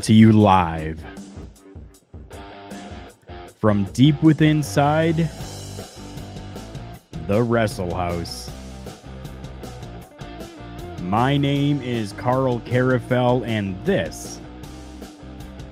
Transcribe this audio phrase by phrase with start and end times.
[0.00, 1.04] coming to you live
[3.58, 5.28] from deep within inside
[7.26, 8.50] the Wrestle House.
[11.02, 14.40] My name is Karl Karufel, and this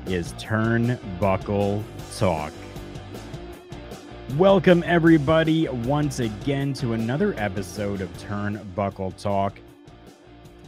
[0.07, 1.83] is Turnbuckle
[2.19, 2.53] Talk.
[4.37, 9.59] Welcome, everybody, once again to another episode of Turnbuckle Talk.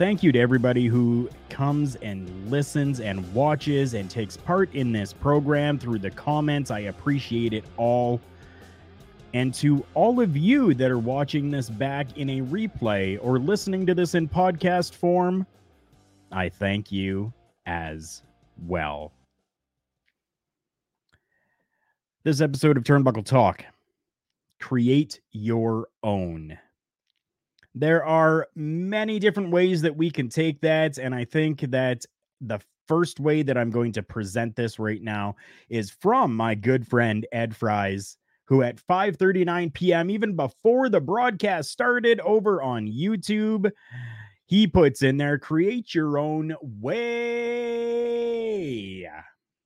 [0.00, 5.12] Thank you to everybody who comes and listens and watches and takes part in this
[5.12, 6.70] program through the comments.
[6.70, 8.18] I appreciate it all.
[9.34, 13.84] And to all of you that are watching this back in a replay or listening
[13.84, 15.46] to this in podcast form,
[16.32, 17.30] I thank you
[17.66, 18.22] as
[18.66, 19.12] well.
[22.24, 23.66] This episode of Turnbuckle Talk
[24.60, 26.58] create your own.
[27.75, 30.98] There are many different ways that we can take that.
[30.98, 32.05] And I think that
[32.41, 35.36] the first way that I'm going to present this right now
[35.69, 38.17] is from my good friend Ed Fries,
[38.47, 43.70] who at 5:39 p.m., even before the broadcast started over on YouTube,
[44.47, 47.20] he puts in there create your own way.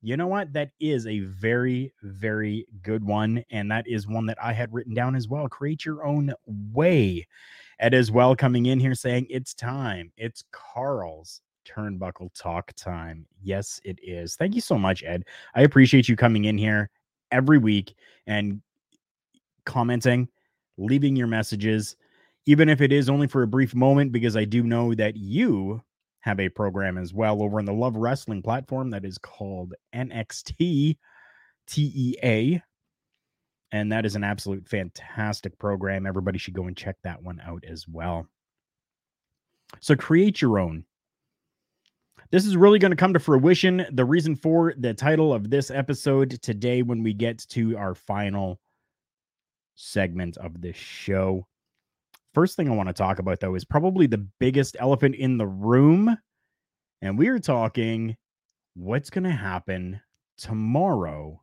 [0.02, 0.52] You know what?
[0.52, 3.42] That is a very, very good one.
[3.50, 5.48] And that is one that I had written down as well.
[5.48, 7.26] Create your own way.
[7.80, 10.12] Ed as well coming in here saying it's time.
[10.16, 13.26] It's Karl's turnbuckle talk time.
[13.42, 14.36] Yes, it is.
[14.36, 15.24] Thank you so much, Ed.
[15.54, 16.90] I appreciate you coming in here
[17.30, 17.94] every week
[18.26, 18.60] and
[19.64, 20.28] commenting,
[20.76, 21.96] leaving your messages,
[22.46, 25.82] even if it is only for a brief moment, because I do know that you
[26.20, 30.96] have a program as well over on the Love Wrestling platform that is called NXT
[31.66, 32.62] TEA
[33.74, 36.06] and that is an absolute fantastic program.
[36.06, 38.28] Everybody should go and check that one out as well.
[39.80, 40.84] So create your own.
[42.30, 43.84] This is really going to come to fruition.
[43.90, 48.60] The reason for the title of this episode today, when we get to our final
[49.74, 51.44] segment of this show.
[52.32, 55.48] First thing I want to talk about, though, is probably the biggest elephant in the
[55.48, 56.16] room.
[57.02, 58.16] And we are talking
[58.74, 60.00] what's going to happen
[60.38, 61.40] tomorrow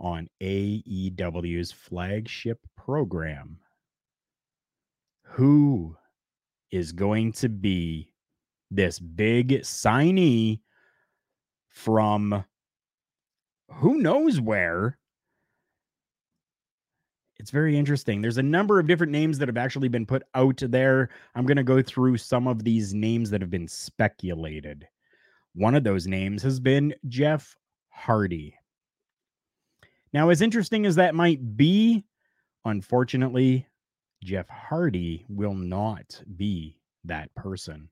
[0.00, 3.58] on AEW's flagship program.
[5.22, 5.96] Who
[6.70, 8.12] is going to be
[8.70, 10.60] this big signee
[11.68, 12.44] from
[13.70, 14.98] who knows where?
[17.36, 18.22] It's very interesting.
[18.22, 21.10] There's a number of different names that have actually been put out there.
[21.34, 24.86] I'm going to go through some of these names that have been speculated.
[25.54, 27.56] One of those names has been Jeff
[27.90, 28.56] Hardy.
[30.14, 32.04] Now, as interesting as that might be,
[32.64, 33.66] unfortunately,
[34.22, 37.88] Jeff Hardy will not be that person.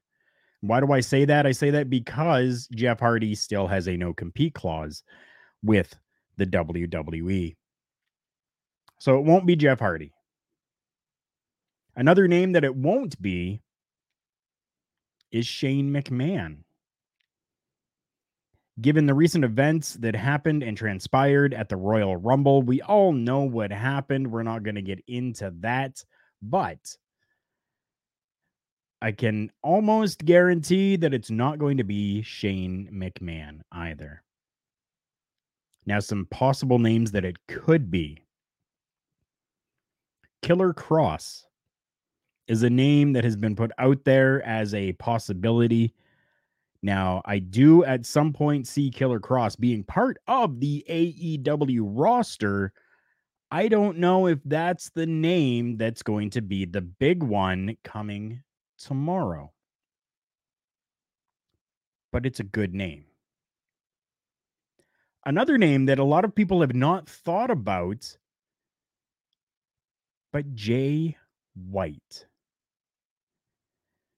[0.61, 1.49] Why do I say that?
[1.49, 5.02] I say that because Jeff Hardy still has a no compete clause
[5.64, 5.99] with
[6.37, 7.56] the WWE.
[9.00, 10.12] So it won't be Jeff Hardy.
[11.97, 13.62] Another name that it won't be
[15.32, 16.58] is Shane McMahon
[18.81, 22.63] given the recent events that happened and transpired at the Royal Rumble.
[22.63, 24.31] We all know what happened.
[24.31, 26.03] We're not going to get into that,
[26.41, 26.97] but
[29.03, 34.23] I can almost guarantee that it's not going to be Shane McMahon either.
[35.85, 38.25] Now, some possible names that it could be
[40.43, 41.45] Killer Kross
[42.49, 45.95] is a name that has been put out there as a possibility.
[46.82, 52.73] Now, I do at some point see Killer Kross being part of the AEW roster.
[53.52, 58.43] I don't know if that's the name that's going to be the big one coming
[58.79, 59.52] tomorrow.
[62.11, 63.05] But it's a good name.
[65.25, 68.17] Another name that a lot of people have not thought about,
[70.32, 71.17] but Jay
[71.55, 72.26] White.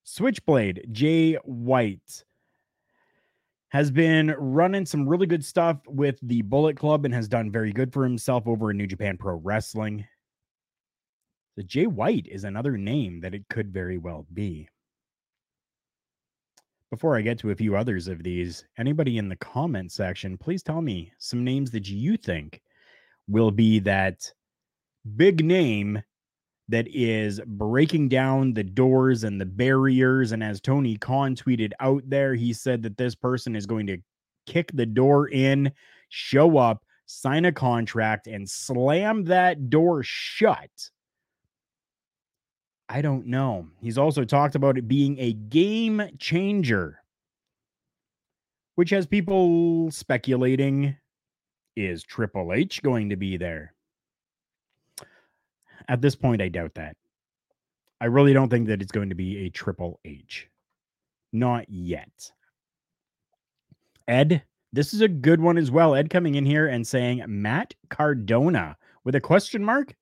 [0.04, 2.24] Switchblade, Jay White
[3.74, 7.72] has been running some really good stuff with the Bullet Club and has done very
[7.72, 10.06] good for himself over in New Japan Pro Wrestling.
[11.56, 14.68] The Jay White is another name that it could very well be.
[16.92, 20.62] Before I get to a few others of these, anybody in the comment section, please
[20.62, 22.62] tell me some names that you think
[23.26, 24.32] will be that
[25.16, 26.00] big name
[26.68, 30.32] that is breaking down the doors and the barriers.
[30.32, 33.98] And as Tony Khan tweeted out there, he said that this person is going to
[34.46, 35.72] kick the door in,
[36.08, 40.90] show up, sign a contract, and slam that door shut.
[42.88, 43.66] I don't know.
[43.80, 47.00] He's also talked about it being a game changer,
[48.74, 50.96] which has people speculating
[51.76, 53.73] is Triple H going to be there?
[55.88, 56.96] At this point, I doubt that.
[58.00, 60.48] I really don't think that it's going to be a Triple H.
[61.32, 62.30] Not yet.
[64.06, 64.42] Ed,
[64.72, 65.94] this is a good one as well.
[65.94, 69.94] Ed coming in here and saying Matt Cardona with a question mark.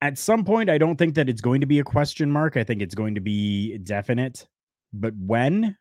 [0.00, 2.56] At some point, I don't think that it's going to be a question mark.
[2.56, 4.46] I think it's going to be definite.
[4.92, 5.76] But when?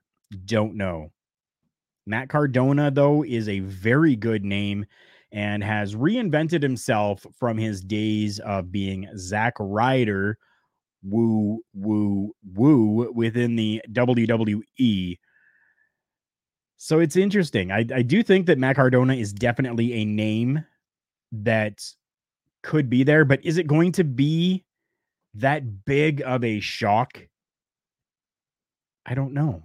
[0.46, 1.12] Don't know.
[2.08, 4.86] Matt Cardona, though, is a very good name
[5.38, 10.36] and has reinvented himself from his days of being Zack Ryder,
[11.04, 15.20] woo, woo, woo within the WWE.
[16.78, 17.72] So it's interesting.
[17.72, 20.66] I, I do think that Matt Cardona is definitely a name
[21.32, 21.84] that
[22.64, 24.64] could be there, but is it going to be
[25.36, 27.28] that big of a shock?
[29.06, 29.62] I don't know.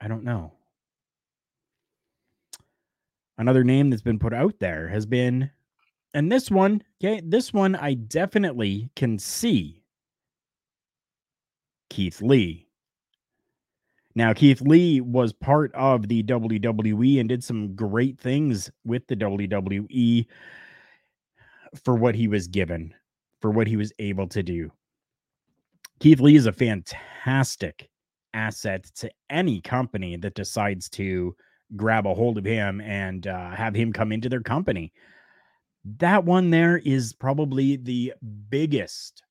[0.00, 0.52] I don't know.
[3.40, 5.50] Another name that's been put out there has been,
[6.12, 9.82] and this one, okay, this one I definitely can see
[11.88, 12.68] Keith Lee.
[14.14, 19.16] Now, Keith Lee was part of the WWE and did some great things with the
[19.16, 20.26] WWE
[21.82, 22.92] for what he was given,
[23.40, 24.70] for what he was able to do.
[25.98, 27.88] Keith Lee is a fantastic
[28.34, 31.34] asset to any company that decides to
[31.76, 34.92] grab a hold of him and uh, have him come into their company.
[35.98, 38.12] That one there is probably the
[38.48, 39.22] biggest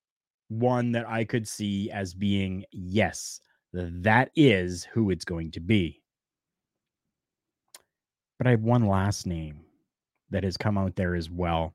[0.48, 3.40] one that I could see as being yes,
[3.72, 6.02] that is who it's going to be.
[8.38, 9.60] But I have one last name
[10.30, 11.74] that has come out there as well.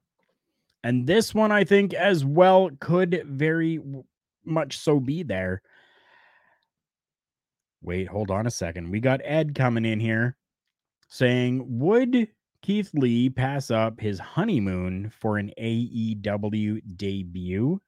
[0.83, 3.79] And this one, I think, as well, could very
[4.43, 5.61] much so be there.
[7.81, 8.91] Wait, hold on a second.
[8.91, 10.35] We got Ed coming in here
[11.07, 12.27] saying, Would
[12.61, 17.79] Keith Lee pass up his honeymoon for an AEW debut?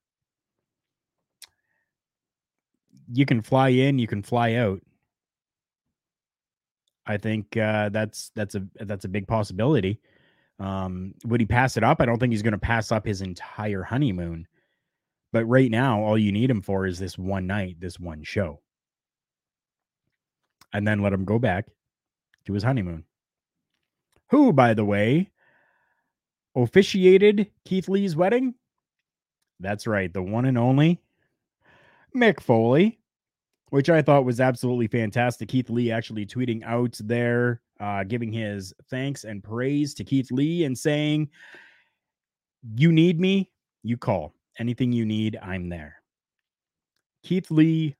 [3.12, 4.82] You can fly in, you can fly out.
[7.08, 10.00] I think uh, that's that's a that's a big possibility.
[10.60, 12.02] Um, would he pass it up?
[12.02, 14.48] I don't think he's going to pass up his entire honeymoon.
[15.32, 18.62] But right now, all you need him for is this one night, this one show,
[20.74, 21.66] and then let him go back
[22.46, 23.04] to his honeymoon
[24.30, 25.32] who, by the way,
[26.56, 28.56] officiated Keith Lee's wedding.
[29.60, 31.02] That's right, the one and only
[32.16, 33.00] Mick Foley,
[33.70, 35.50] which I thought was absolutely fantastic.
[35.50, 40.64] Keith Lee actually tweeting out there, uh, giving his thanks and praise to Keith Lee
[40.64, 41.30] and saying,
[42.76, 43.50] You need me,
[43.84, 44.34] you call.
[44.60, 46.02] Anything you need, I'm there.
[47.24, 47.96] Keith Lee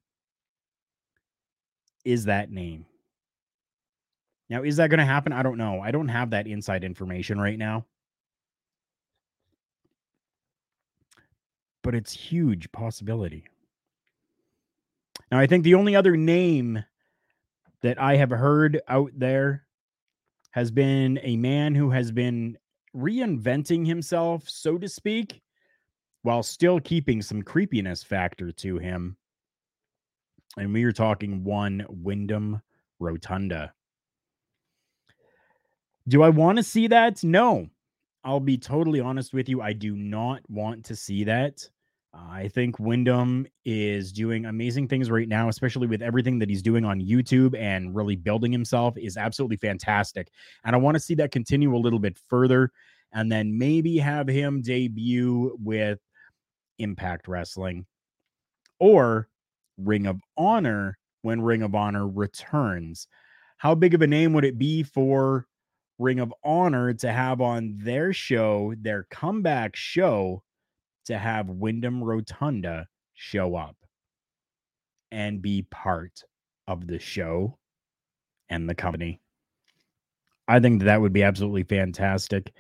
[2.04, 2.86] is that name.
[4.50, 5.34] Now, is that going to happen?
[5.34, 5.82] I don't know.
[5.82, 7.86] I don't have that inside information right now.
[11.84, 13.46] But it's huge possibility.
[15.32, 16.84] Now, I think the only other name
[17.82, 19.66] that I have heard out there
[20.52, 22.58] has been a man who has been
[22.96, 25.42] reinventing himself, so to speak,
[26.24, 29.18] while still keeping some creepiness factor to him.
[30.58, 32.62] And we are talking one Wyndham
[33.00, 33.74] Rotunda.
[36.08, 37.24] Do I want to see that?
[37.24, 37.68] No.
[38.24, 39.62] I'll be totally honest with you.
[39.62, 41.70] I do not want to see that.
[42.14, 46.84] I think Wyndham is doing amazing things right now, especially with everything that he's doing
[46.86, 50.30] on YouTube and really building himself is absolutely fantastic.
[50.66, 52.72] And I want to see that continue a little bit further.
[53.14, 56.00] and then maybe have him debut with
[56.80, 57.86] Impact Wrestling
[58.80, 59.30] or
[59.78, 63.08] Ring of Honor when Ring of Honor returns.
[63.58, 65.47] How big of a name would it be for
[66.00, 70.44] Ring of Honor to have on their show, their comeback show,
[71.06, 73.76] to have Wyndham Rotunda show up
[75.12, 76.24] and be part
[76.68, 77.58] of the show
[78.50, 79.20] and the company?
[80.48, 82.54] I think that would be absolutely fantastic.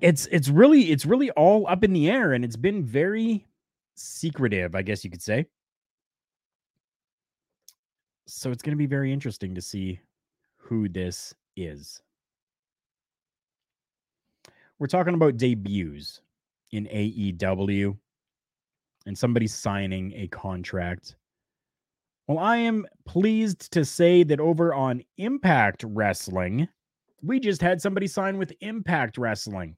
[0.00, 3.46] It's it's really it's really all up in the air and it's been very
[3.96, 5.46] secretive, I guess you could say.
[8.26, 10.00] So it's going to be very interesting to see
[10.58, 12.00] who this is.
[14.78, 16.20] We're talking about debuts
[16.70, 17.96] in AEW
[19.06, 21.16] and somebody signing a contract.
[22.26, 26.68] Well, I am pleased to say that over on Impact Wrestling,
[27.22, 29.76] we just had somebody sign with Impact Wrestling.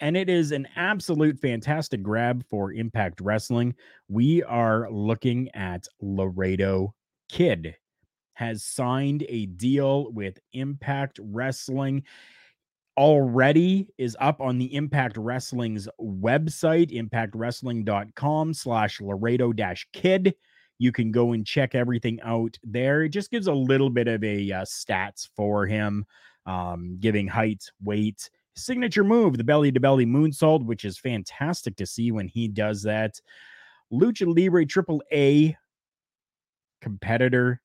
[0.00, 3.74] And it is an absolute fantastic grab for Impact Wrestling.
[4.08, 6.92] We are looking at Laredo
[7.28, 7.76] Kid
[8.34, 12.04] has signed a deal with Impact Wrestling
[12.96, 20.34] already is up on the Impact Wrestling's website, impactwrestling.com slash Laredo dash kid.
[20.78, 23.04] You can go and check everything out there.
[23.04, 26.04] It just gives a little bit of a uh, stats for him,
[26.44, 31.86] um, giving height, weight, signature move, the belly to belly moonsault, which is fantastic to
[31.86, 33.20] see when he does that.
[33.92, 35.56] Lucha Libre Triple A
[36.80, 37.61] competitor,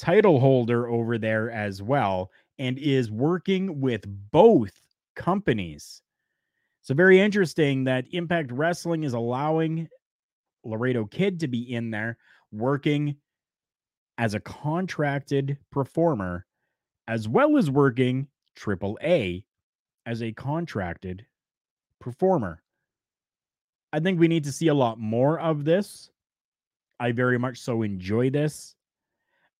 [0.00, 4.72] title holder over there as well, and is working with both
[5.14, 6.00] companies.
[6.80, 9.88] So, very interesting that Impact Wrestling is allowing
[10.64, 12.16] Laredo Kid to be in there
[12.50, 13.16] working
[14.16, 16.46] as a contracted performer,
[17.06, 18.26] as well as working
[18.56, 19.44] Triple A
[20.06, 21.26] as a contracted
[22.00, 22.62] performer.
[23.92, 26.10] I think we need to see a lot more of this.
[26.98, 28.74] I very much so enjoy this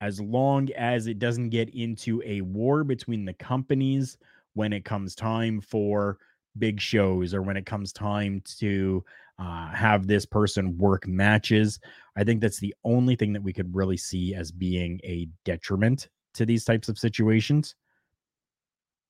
[0.01, 4.17] as long as it doesn't get into a war between the companies
[4.55, 6.19] when it comes time for
[6.59, 9.05] big shows or when it comes time to
[9.39, 11.79] uh, have this person work matches.
[12.17, 16.09] I think that's the only thing that we could really see as being a detriment
[16.35, 17.75] to these types of situations.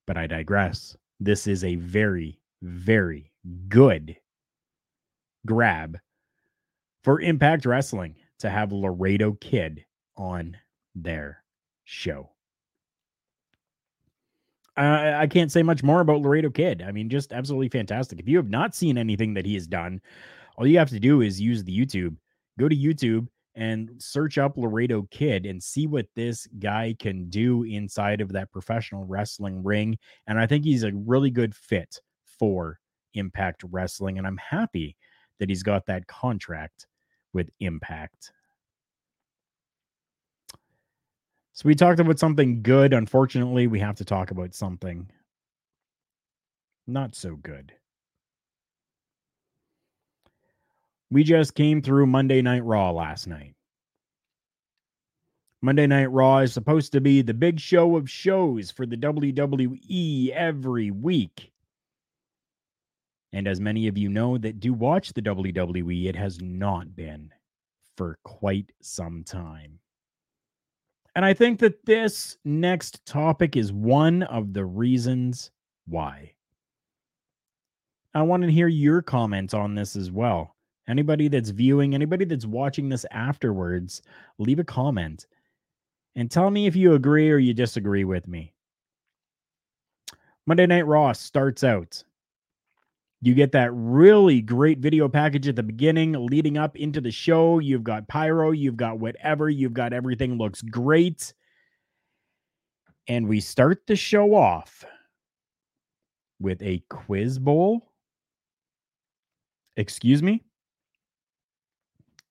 [0.06, 0.96] But I digress.
[1.18, 3.30] This is a very, very
[3.68, 4.16] good
[5.46, 5.98] grab
[7.02, 9.84] for Impact Wrestling to have Laredo Kid
[10.16, 10.56] on
[10.94, 11.42] their
[11.84, 12.30] show.
[14.76, 16.80] I can't say much more about Laredo Kid.
[16.80, 18.18] I mean, just absolutely fantastic.
[18.18, 20.00] If you have not seen anything that he has done,
[20.56, 22.16] all you have to do is use the YouTube.
[22.58, 27.64] Go to YouTube and search up Laredo Kid and see what this guy can do
[27.64, 29.98] inside of that professional wrestling ring.
[30.26, 32.00] And I think he's a really good fit
[32.38, 32.78] for
[33.12, 34.16] Impact Wrestling.
[34.16, 34.96] And I'm happy
[35.40, 36.86] that he's got that contract
[37.34, 38.32] with Impact.
[41.60, 42.94] So we talked about something good.
[42.94, 45.10] Unfortunately, we have to talk about something
[46.86, 47.74] not so good.
[51.10, 53.52] We just came through Monday Night Raw last night.
[55.60, 60.30] Monday Night Raw is supposed to be the big show of shows for the WWE
[60.30, 61.52] every week.
[63.34, 67.30] And as many of you know that do watch the WWE, it has not been
[67.98, 69.78] for quite some time.
[71.16, 75.50] And I think that this next topic is one of the reasons
[75.86, 76.32] why.
[78.14, 80.56] I want to hear your comments on this as well.
[80.88, 84.02] Anybody that's viewing, anybody that's watching this afterwards,
[84.38, 85.26] leave a comment
[86.16, 88.52] and tell me if you agree or you disagree with me.
[90.46, 92.02] Monday Night Raw starts out
[93.22, 97.58] you get that really great video package at the beginning leading up into the show.
[97.58, 101.34] You've got pyro, you've got whatever, you've got everything looks great.
[103.08, 104.84] And we start the show off
[106.40, 107.92] with a quiz bowl.
[109.76, 110.42] Excuse me?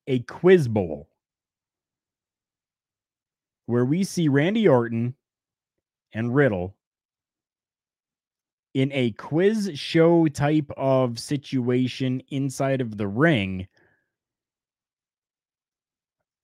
[0.08, 1.10] A quiz bowl
[3.68, 5.14] where we see Randy Orton
[6.14, 6.76] and Riddle
[8.74, 13.68] in a quiz show type of situation inside of the ring.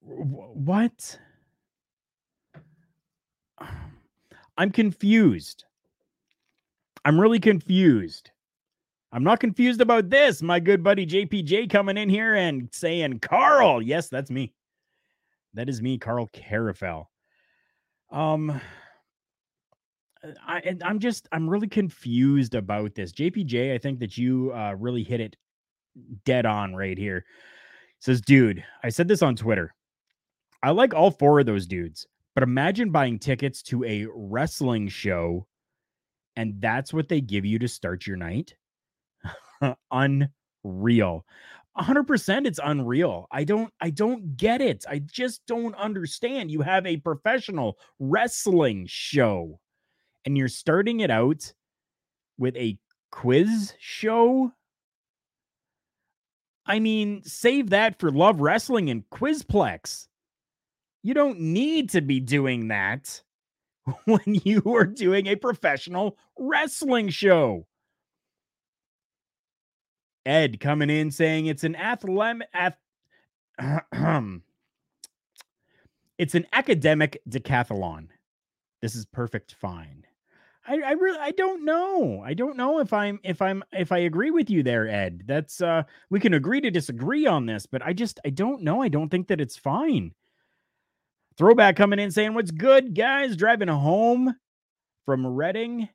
[0.01, 1.19] What?
[4.57, 5.65] I'm confused.
[7.03, 8.31] I'm really confused.
[9.11, 10.41] I'm not confused about this.
[10.41, 13.81] My good buddy JPJ coming in here and saying, Karl.
[13.81, 14.53] Yes, that's me.
[15.53, 17.05] That is me, Karl Karufel.
[18.11, 18.59] Um,
[20.47, 23.11] I, I'm just I'm really confused about this.
[23.11, 25.35] JPJ, I think that you uh, really hit it
[26.25, 27.25] dead on right here.
[27.99, 29.73] Says, dude, I said this on Twitter.
[30.61, 35.45] I like all four of those dudes, but imagine buying tickets to a wrestling show
[36.35, 38.55] and that's what they give you to start your night.
[39.91, 41.25] Unreal.
[41.77, 43.27] 100% it's unreal.
[43.31, 44.85] I don't I don't get it.
[44.89, 46.49] I just don't understand.
[46.49, 49.59] You have a professional wrestling show
[50.25, 51.53] and you're starting it out
[52.37, 52.77] with a
[53.11, 54.51] quiz show.
[56.65, 60.07] I mean, save that for Love Wrestling and Quizplex.
[61.03, 63.21] You don't need to be doing that
[64.05, 67.67] when you are doing a professional wrestling show.
[70.25, 72.79] Ed coming in saying it's an athletic, ath-
[76.17, 78.07] it's an academic decathlon.
[78.81, 80.05] This is perfect fine.
[80.67, 82.21] I, I really I don't know.
[82.25, 85.23] I don't know if I'm if I'm if I agree with you there, Ed.
[85.25, 88.81] That's uh we can agree to disagree on this, but I just I don't know.
[88.81, 90.13] I don't think that it's fine.
[91.37, 93.35] Throwback coming in saying, What's good, guys?
[93.35, 94.35] Driving home
[95.05, 95.89] from Reading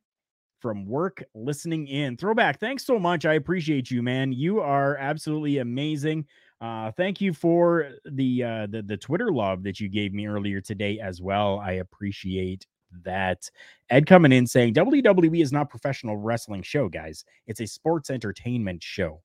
[0.60, 2.16] from work listening in.
[2.16, 3.24] Throwback, thanks so much.
[3.24, 4.32] I appreciate you, man.
[4.32, 6.26] You are absolutely amazing.
[6.60, 10.60] Uh, thank you for the, uh, the the Twitter love that you gave me earlier
[10.60, 11.58] today as well.
[11.58, 12.66] I appreciate
[13.04, 13.50] that.
[13.90, 17.24] Ed coming in saying WWE is not professional wrestling show, guys.
[17.46, 19.22] It's a sports entertainment show.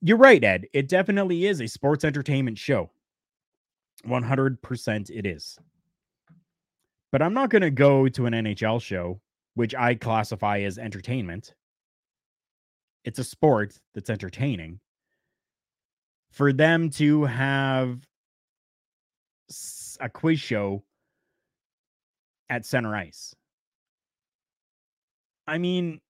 [0.00, 0.66] You're right, Ed.
[0.72, 2.90] It definitely is a sports entertainment show.
[4.06, 5.58] 100% it is.
[7.12, 9.20] But I'm not going to go to an NHL show,
[9.54, 11.54] which I classify as entertainment.
[13.04, 14.80] It's a sport that's entertaining.
[16.30, 18.00] For them to have
[20.00, 20.82] a quiz show
[22.50, 23.34] at center ice.
[25.46, 26.00] I mean,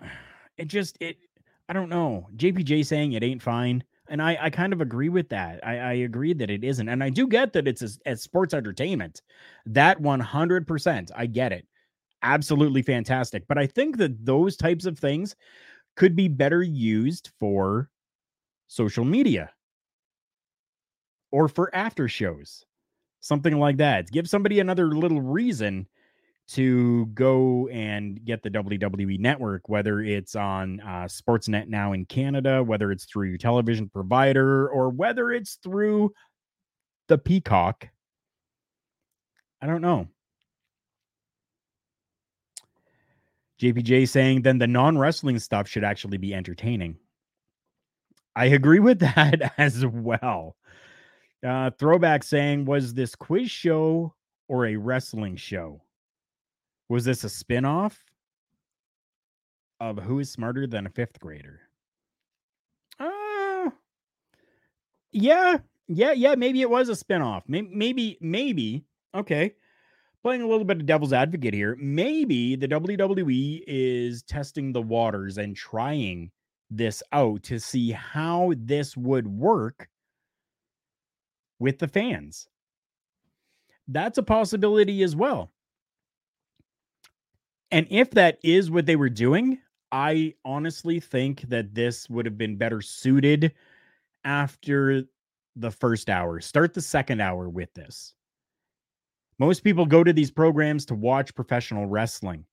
[0.56, 1.16] it just it
[1.68, 2.26] I don't know.
[2.36, 3.84] JPJ saying it ain't fine.
[4.10, 5.60] And I, I kind of agree with that.
[5.66, 6.88] I, I agree that it isn't.
[6.88, 9.20] And I do get that it's a, a sports entertainment.
[9.66, 11.10] That 100%.
[11.14, 11.66] I get it.
[12.22, 13.46] Absolutely fantastic.
[13.46, 15.36] But I think that those types of things
[15.94, 17.90] could be better used for
[18.68, 19.50] social media
[21.30, 22.64] or for after shows
[23.28, 24.10] something like that.
[24.10, 25.86] Give somebody another little reason
[26.48, 32.64] to go and get the WWE network, whether it's on uh, Sportsnet now in Canada,
[32.64, 36.10] whether it's through your television provider, or whether it's through
[37.08, 37.88] the Peacock.
[39.60, 40.08] I don't know.
[43.60, 46.96] JPJ saying then the non wrestling stuff should actually be entertaining.
[48.34, 50.56] I agree with that as well.
[51.46, 54.14] Uh, throwback saying, was this quiz show
[54.48, 55.82] or a wrestling show?
[56.88, 57.96] Was this a spinoff
[59.80, 61.60] of Who is Smarter Than a Fifth Grader?
[62.98, 63.70] Uh,
[65.12, 66.34] yeah, yeah, yeah.
[66.34, 67.42] Maybe it was a spinoff.
[67.46, 68.84] Maybe, maybe, maybe.
[69.14, 69.54] Okay.
[70.24, 71.76] Playing a little bit of devil's advocate here.
[71.80, 76.32] Maybe the WWE is testing the waters and trying
[76.70, 79.88] this out to see how this would work
[81.58, 82.48] with the fans.
[83.86, 85.50] That's a possibility as well.
[87.70, 89.58] And if that is what they were doing,
[89.92, 93.52] I honestly think that this would have been better suited
[94.24, 95.04] after
[95.56, 96.40] the first hour.
[96.40, 98.14] Start the second hour with this.
[99.38, 102.44] Most people go to these programs to watch professional wrestling.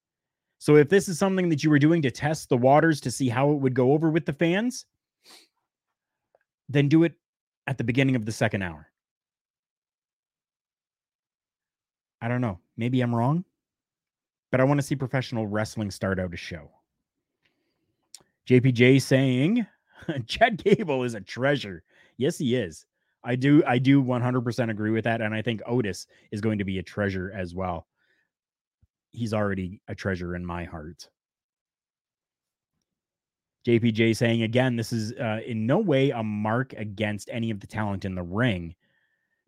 [0.60, 3.28] So if this is something that you were doing to test the waters to see
[3.28, 4.86] how it would go over with the fans,
[6.70, 7.14] then do it
[7.68, 8.88] at the beginning of the second hour.
[12.22, 12.60] I don't know.
[12.78, 13.44] Maybe I'm wrong,
[14.52, 16.70] but I want to see professional wrestling start out a show.
[18.48, 19.66] JPJ saying
[20.28, 21.84] Chad Gable is a treasure.
[22.18, 22.86] Yes, he is.
[23.24, 26.64] I do I do 100% agree with that and I think Otis is going to
[26.64, 27.88] be a treasure as well.
[29.12, 31.10] He's already a treasure in my heart.
[33.66, 37.68] JPJ saying again, this is uh, in no way a mark against any of the
[37.68, 38.76] talent in the ring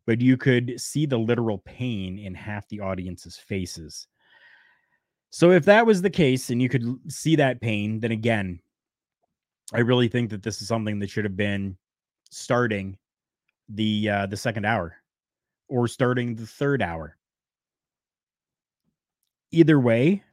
[0.08, 4.08] but you could see the literal pain in half the audience's faces.
[5.30, 8.62] So if that was the case and you could see that pain, then again,
[9.74, 11.78] I really think that this is something that should have been
[12.32, 12.98] starting
[13.68, 14.96] the uh, the second hour
[15.68, 17.18] or starting the third hour.
[19.52, 20.24] Either way,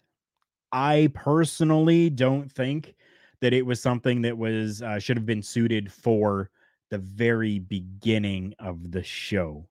[0.70, 2.94] I personally don't think
[3.40, 6.50] that it was something that was uh, should have been suited for
[6.94, 9.66] the very beginning of the show.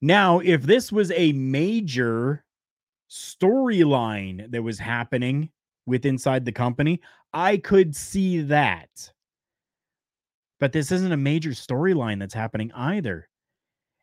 [0.00, 2.46] Now, if this was a major
[3.10, 5.50] storyline that was happening
[5.84, 7.02] with inside the company,
[7.34, 8.88] I could see that.
[10.60, 13.28] But this isn't a major storyline that's happening either.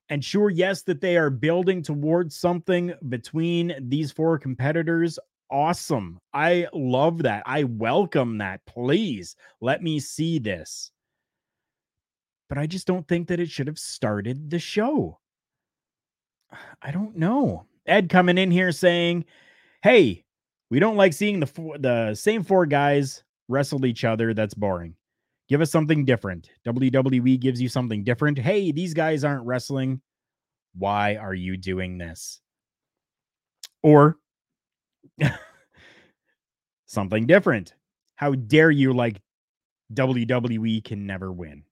[0.09, 5.17] And sure, yes, that they are building towards something between these four competitors.
[5.49, 6.19] Awesome.
[6.35, 7.41] I love that.
[7.47, 8.63] I welcome that.
[8.67, 10.91] Please let me see this.
[12.49, 15.19] But I just don't think that it should have started the show.
[16.81, 17.65] I don't know.
[17.85, 19.25] Ed coming in here saying,
[19.81, 20.25] "Hey,
[20.69, 24.33] we don't like seeing the four, the same four guys wrestle each other.
[24.33, 24.95] That's boring.
[25.49, 26.49] Give us something different.
[26.65, 28.37] WWE gives you something different.
[28.37, 30.01] Hey, these guys aren't wrestling.
[30.75, 32.39] Why are you doing this?
[33.81, 34.17] Or
[36.85, 37.73] something different.
[38.15, 39.19] How dare you like
[39.93, 41.63] WWE can never win?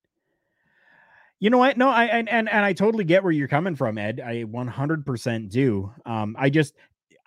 [1.39, 1.77] You know what?
[1.77, 4.21] No, I and and, and I totally get where you're coming from, Ed.
[4.25, 5.91] I 100% do.
[6.05, 6.73] Um I just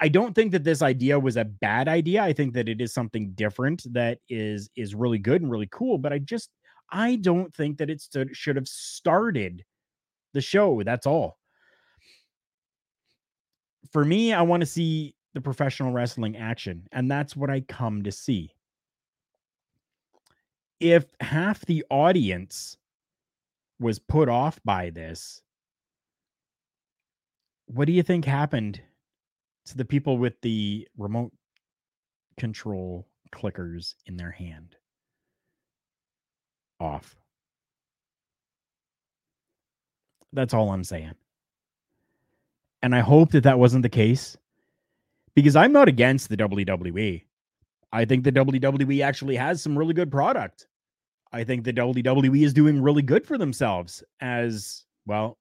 [0.01, 2.23] I don't think that this idea was a bad idea.
[2.23, 5.99] I think that it is something different that is is really good and really cool,
[5.99, 6.51] but I just
[6.91, 9.65] I don't think that it stood, should have started
[10.33, 10.83] the show.
[10.83, 11.39] That's all.
[13.93, 18.03] For me, I want to see the professional wrestling action, and that's what I come
[18.03, 18.51] to see.
[20.81, 22.77] If half the audience
[23.81, 25.41] was put off by this,
[27.67, 28.81] what do you think happened
[29.65, 31.33] to the people with the remote
[32.39, 34.77] control clickers in their hand?
[36.79, 37.17] Off.
[40.33, 41.15] That's all I'm saying.
[42.83, 44.37] And I hope that that wasn't the case
[45.35, 47.25] because I'm not against the WWE.
[47.93, 50.67] I think the WWE actually has some really good product.
[51.33, 55.39] I think the WWE is doing really good for themselves as well.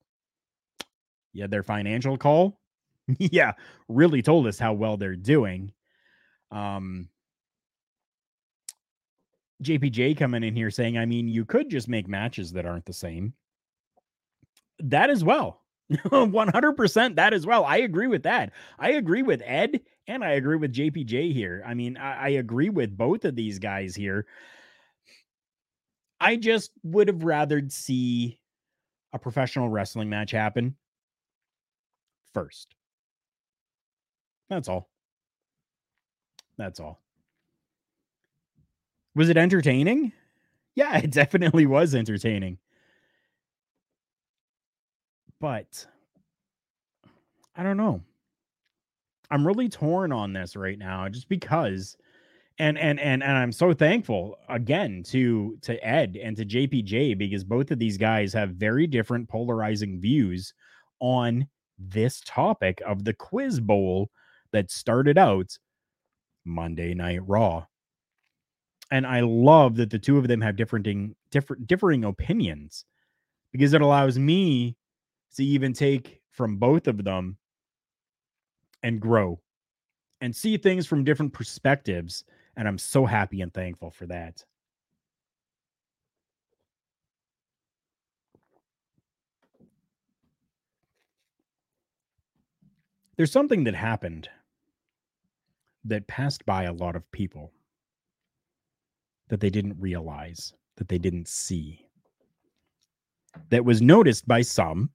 [1.33, 2.59] Yeah, their financial call.
[3.17, 3.53] yeah,
[3.87, 5.71] really told us how well they're doing.
[6.51, 7.09] Um
[9.63, 12.93] JPJ coming in here saying, I mean, you could just make matches that aren't the
[12.93, 13.33] same.
[14.79, 15.61] That as well.
[15.91, 17.65] 100% that as well.
[17.65, 18.53] I agree with that.
[18.77, 21.63] I agree with Ed and I agree with JPJ here.
[21.65, 24.25] I mean, I, I agree with both of these guys here.
[26.19, 28.39] I just would have rathered see
[29.13, 30.75] a professional wrestling match happen
[32.33, 32.75] first.
[34.49, 34.89] That's all.
[36.57, 36.99] That's all.
[39.15, 40.11] Was it entertaining?
[40.75, 42.57] Yeah, it definitely was entertaining.
[45.39, 45.85] But
[47.55, 48.01] I don't know.
[49.31, 51.95] I'm really torn on this right now just because
[52.59, 57.43] and and and and I'm so thankful again to to Ed and to JPJ because
[57.43, 60.53] both of these guys have very different polarizing views
[60.99, 64.09] on this topic of the quiz bowl
[64.51, 65.57] that started out
[66.45, 67.65] Monday Night Raw.
[68.91, 72.83] And I love that the two of them have differing different differing opinions
[73.53, 74.75] because it allows me
[75.35, 77.37] to even take from both of them
[78.83, 79.39] and grow
[80.19, 82.25] and see things from different perspectives
[82.59, 84.43] and I'm so happy and thankful for that.
[93.15, 94.27] There's something that happened
[95.85, 97.53] that passed by a lot of people
[99.29, 101.87] that they didn't realize, that they didn't see,
[103.51, 104.89] that was noticed by some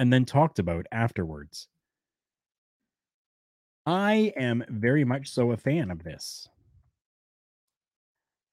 [0.00, 1.68] and then talked about afterwards.
[3.86, 6.48] I am very much so a fan of this.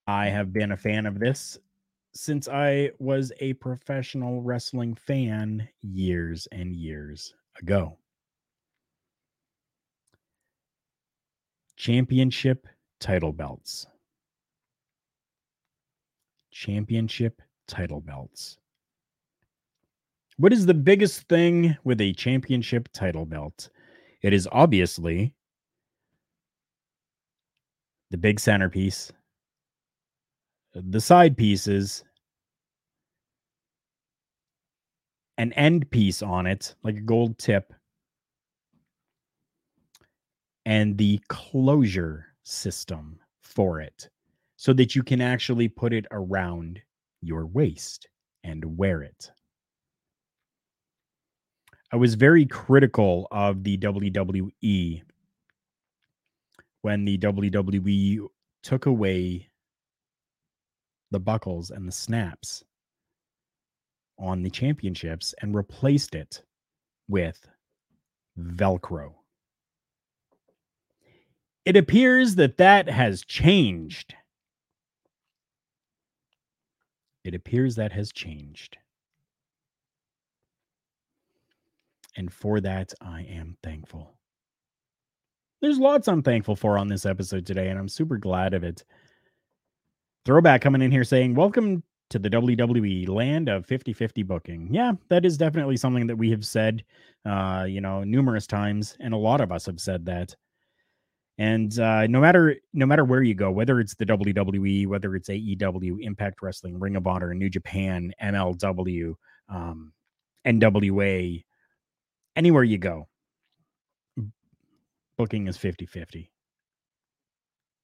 [0.06, 1.58] I have been a fan of this
[2.14, 7.98] since I was a professional wrestling fan years and years ago.
[11.76, 12.68] Championship
[13.00, 13.88] title belts.
[16.52, 18.60] Championship title belts.
[20.38, 23.70] What is the biggest thing with a championship title belt?
[24.24, 25.36] It is obviously
[28.10, 29.12] the big centerpiece,
[30.74, 32.04] the side pieces,
[35.38, 37.74] an end piece on it, like a gold tip,
[40.66, 44.10] and the closure system for it
[44.56, 46.82] so that you can actually put it around
[47.22, 48.08] your waist
[48.46, 49.30] and wear it.
[51.94, 55.04] I was very critical of the WWE
[56.82, 58.28] when the WWE
[58.64, 59.48] took away
[61.12, 62.64] the buckles and the snaps
[64.18, 66.42] on the championships and replaced it
[67.08, 67.48] with
[68.40, 69.14] Velcro.
[71.64, 74.16] It appears that that has changed.
[77.24, 78.78] It appears that has changed.
[82.16, 84.16] And for that, I am thankful.
[85.62, 88.84] There's lots I'm thankful for on this episode today, and I'm super glad of it.
[90.26, 94.70] Throwback coming in here saying, Welcome to the WWE land of 50 50 booking.
[94.72, 96.84] Yeah, that is definitely something that we have said,
[97.26, 100.36] uh, you know, numerous times, and a lot of us have said that.
[101.40, 105.30] And uh, no matter no matter where you go, whether it's the WWE, whether it's
[105.30, 109.16] AEW, Impact Wrestling, Ring of Honor, New Japan, MLW,
[109.50, 109.94] um,
[110.46, 111.44] NWA,
[112.36, 113.08] anywhere you go,
[115.18, 116.32] booking is 50 50.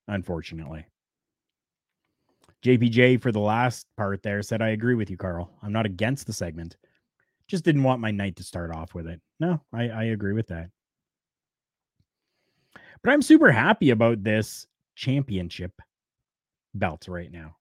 [0.08, 0.86] Unfortunately.
[2.64, 5.50] JPJ for the last part there said, I agree with you, Karl.
[5.64, 6.76] I'm not against the segment.
[7.48, 9.22] Just didn't want my night to start off with it.
[9.40, 10.70] No, I, I agree with that.
[13.02, 15.72] But I'm super happy about this championship
[16.74, 17.56] belt right now.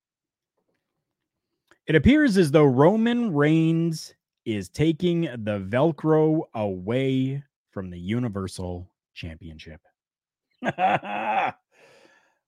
[1.87, 4.12] It appears as though Roman Reigns
[4.48, 9.82] is taking the Velcro away from the Universal Championship.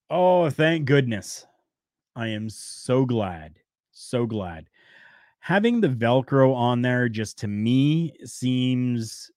[0.09, 1.45] oh, thank goodness.
[2.15, 3.59] I am so glad.
[3.91, 4.67] So glad.
[5.41, 9.29] Having the Velcro on there just to me seems,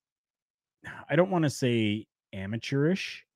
[1.11, 3.27] I don't want to say amateurish.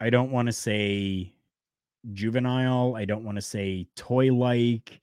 [0.00, 1.32] I don't want to say
[2.12, 2.94] juvenile.
[2.94, 5.00] I don't want to say toy like,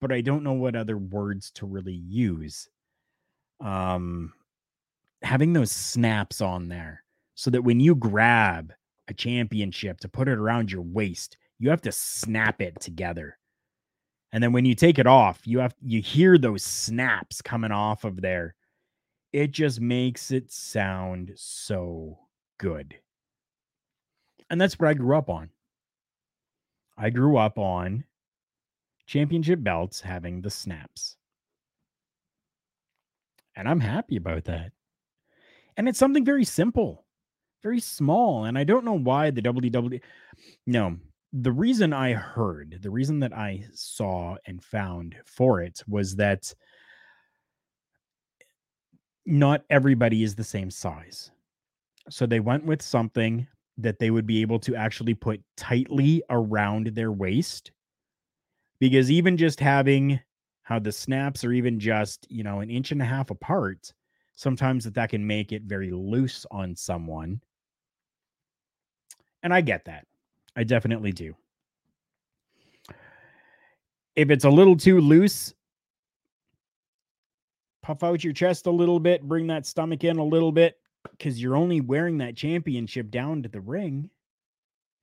[0.00, 2.68] but I don't know what other words to really use.
[3.60, 4.32] Um,
[5.22, 8.72] having those snaps on there so that when you grab
[9.08, 13.36] a championship to put it around your waist, you have to snap it together.
[14.32, 18.04] And then when you take it off, you have you hear those snaps coming off
[18.04, 18.54] of there.
[19.32, 22.18] It just makes it sound so
[22.58, 22.94] good.
[24.48, 25.50] And that's what I grew up on.
[26.96, 28.04] I grew up on
[29.10, 31.16] championship belts having the snaps.
[33.56, 34.70] And I'm happy about that.
[35.76, 37.04] And it's something very simple,
[37.60, 38.44] very small.
[38.44, 40.00] And I don't know why the WWE.
[40.68, 40.96] No,
[41.32, 46.54] the reason I heard, the reason that I saw and found for it was that
[49.26, 51.32] not everybody is the same size.
[52.08, 56.92] So they went with something that they would be able to actually put tightly around
[56.94, 57.72] their waist.
[58.80, 60.18] Because even just having
[60.62, 63.92] how the snaps are even just, you know, an inch and a half apart,
[64.34, 67.40] sometimes that, that can make it very loose on someone.
[69.42, 70.06] And I get that.
[70.56, 71.34] I definitely do.
[74.16, 75.54] If it's a little too loose,
[77.82, 80.78] puff out your chest a little bit, bring that stomach in a little bit,
[81.10, 84.10] because you're only wearing that championship down to the ring,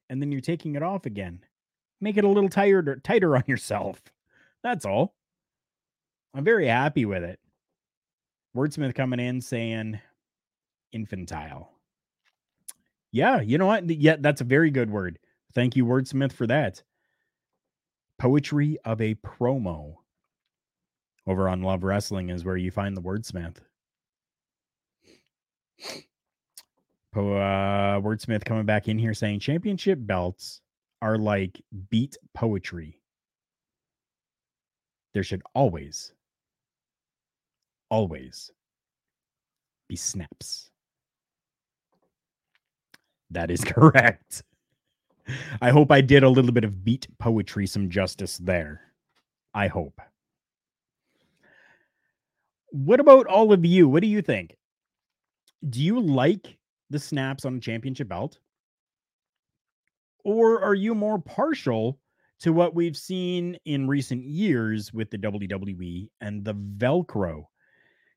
[0.09, 1.39] and then you're taking it off again.
[1.99, 4.01] Make it a little tighter, tighter on yourself.
[4.63, 5.15] That's all.
[6.33, 7.39] I'm very happy with it.
[8.55, 9.99] Wordsmith coming in saying
[10.91, 11.71] infantile.
[13.11, 13.89] Yeah, you know what?
[13.89, 15.19] Yeah, that's a very good word.
[15.53, 16.83] Thank you, Wordsmith, for that.
[18.19, 19.95] Poetry of a promo
[21.27, 23.57] over on Love Wrestling is where you find the Wordsmith.
[27.13, 30.61] Po- uh, Wordsmith coming back in here saying championship belts
[31.01, 32.99] are like beat poetry.
[35.13, 36.13] There should always,
[37.89, 38.51] always
[39.87, 40.69] be snaps.
[43.31, 44.43] That is correct.
[45.61, 48.81] I hope I did a little bit of beat poetry some justice there.
[49.53, 49.99] I hope.
[52.71, 53.89] What about all of you?
[53.89, 54.55] What do you think?
[55.67, 56.57] Do you like
[56.89, 58.39] the snaps on a championship belt?
[60.27, 61.97] Or are you more partial
[62.41, 67.45] to what we've seen in recent years with the WWE and the Velcro?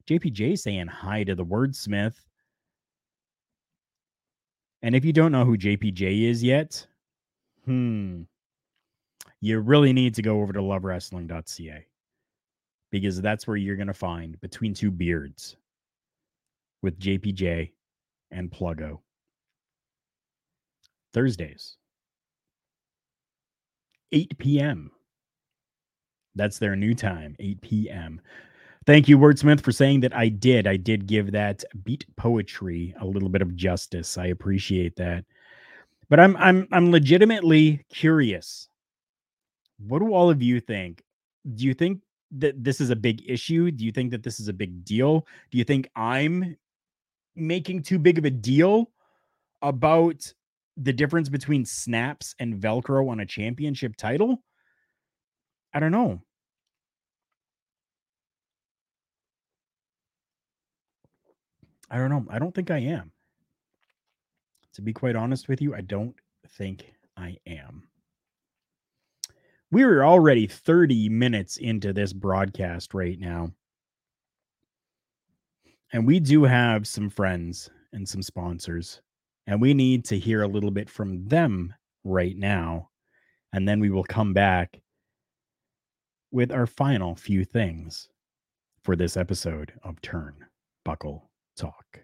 [0.09, 2.17] JPJ saying hi to the wordsmith.
[4.83, 6.85] And if you don't know who JPJ is yet,
[7.65, 8.23] hmm,
[9.41, 11.87] you really need to go over to lovewrestling.ca
[12.91, 15.55] because that's where you're going to find Between Two Beards
[16.83, 17.71] with JPJ
[18.33, 18.99] and Pluggo.
[21.13, 21.77] Thursdays,
[24.13, 24.91] 8 p.m.
[26.35, 28.21] That's their new time, 8 p.m.
[28.87, 30.67] Thank you, Wordsmith, for saying that I did.
[30.67, 34.17] I did give that beat poetry a little bit of justice.
[34.17, 35.25] I appreciate that.
[36.09, 38.69] But I'm I'm I'm legitimately curious.
[39.79, 41.03] What do all of you think?
[41.55, 42.01] Do you think
[42.33, 43.71] that this is a big issue?
[43.71, 45.27] Do you think that this is a big deal?
[45.51, 46.57] Do you think I'm
[47.37, 48.91] making too big of a deal
[49.63, 50.33] about
[50.83, 54.43] the difference between snaps and Velcro on a championship title?
[55.75, 56.23] I don't know.
[61.91, 62.25] I don't know.
[62.31, 63.13] I don't think I am.
[64.75, 66.15] To be quite honest with you, I don't
[66.49, 67.89] think I am.
[69.73, 73.53] We are already 30 minutes into this broadcast right now.
[75.93, 79.03] And we do have some friends and some sponsors,
[79.51, 82.89] and we need to hear a little bit from them right now.
[83.53, 84.81] And then we will come back
[86.31, 88.09] with our final few things
[88.85, 90.35] for this episode of Turn
[90.85, 91.99] Buckle Talk.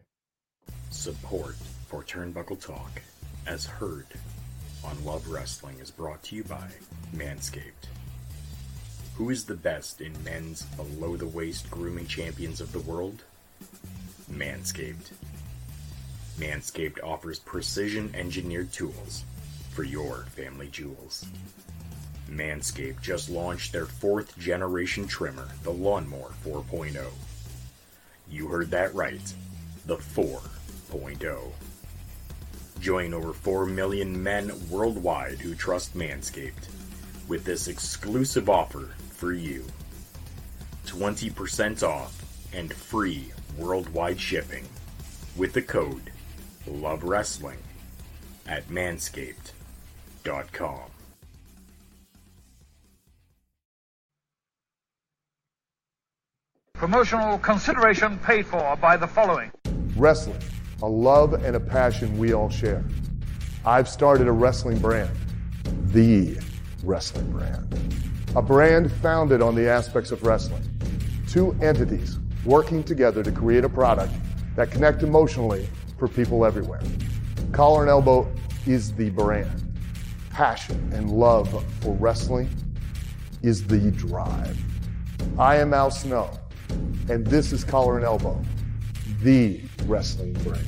[0.90, 1.54] Support
[1.86, 3.00] for Turnbuckle Talk,
[3.46, 4.06] as heard
[4.82, 6.68] on Love Wrestling, is brought to you by
[7.14, 7.86] Manscaped.
[9.14, 13.22] Who is the best in men's below the waist grooming champions of the world?
[14.32, 15.12] Manscaped.
[16.38, 19.24] Manscaped offers precision engineered tools
[19.70, 21.24] for your family jewels.
[22.30, 27.06] Manscaped just launched their fourth generation trimmer, the Lawnmower 4.0.
[28.28, 29.32] You heard that right,
[29.86, 31.52] the 4.0.
[32.80, 36.68] Join over 4 million men worldwide who trust Manscaped
[37.28, 39.64] with this exclusive offer for you
[40.86, 42.22] 20% off
[42.52, 44.68] and free worldwide shipping
[45.36, 46.12] with the code
[46.66, 47.58] Love Wrestling
[48.46, 50.80] at manscaped.com.
[56.74, 59.50] Promotional consideration paid for by the following
[59.96, 60.40] Wrestling,
[60.82, 62.84] a love and a passion we all share.
[63.64, 65.10] I've started a wrestling brand,
[65.86, 66.38] the
[66.82, 67.74] wrestling brand.
[68.36, 70.62] A brand founded on the aspects of wrestling.
[71.26, 74.12] Two entities working together to create a product
[74.54, 75.66] that connect emotionally
[75.98, 76.82] for people everywhere.
[77.52, 78.30] Collar and Elbow
[78.66, 79.62] is the brand.
[80.30, 82.48] Passion and love for wrestling
[83.42, 84.58] is the drive.
[85.38, 86.30] I am Al Snow,
[87.08, 88.42] and this is Collar and Elbow,
[89.22, 90.66] the wrestling brand.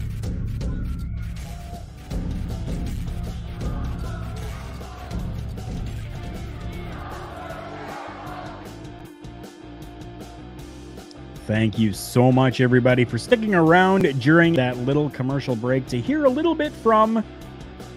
[11.48, 16.26] Thank you so much, everybody, for sticking around during that little commercial break to hear
[16.26, 17.24] a little bit from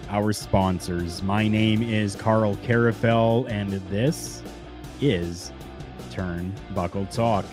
[0.08, 1.22] our sponsors.
[1.22, 4.42] My name is Karl Karufel, and this
[5.02, 5.52] is
[6.10, 7.44] Turn Buckle Talk.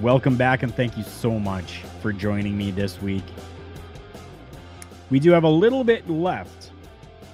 [0.00, 3.24] Welcome back, and thank you so much for joining me this week.
[5.10, 6.70] We do have a little bit left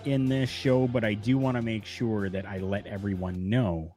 [0.06, 3.93] in this show, but I do want to make sure that I let everyone know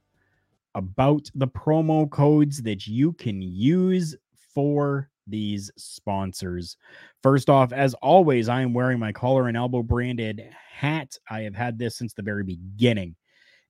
[0.75, 4.15] about the promo codes that you can use
[4.53, 6.77] for these sponsors.
[7.21, 11.17] First off, as always, I am wearing my collar and elbow branded hat.
[11.29, 13.15] I have had this since the very beginning.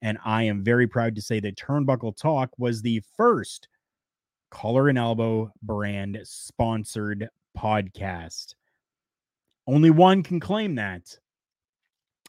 [0.01, 3.67] And I am very proud to say that Turnbuckle Talk was the first
[4.51, 8.53] collar and elbow brand sponsored podcast.
[9.65, 11.17] Only one can claim that,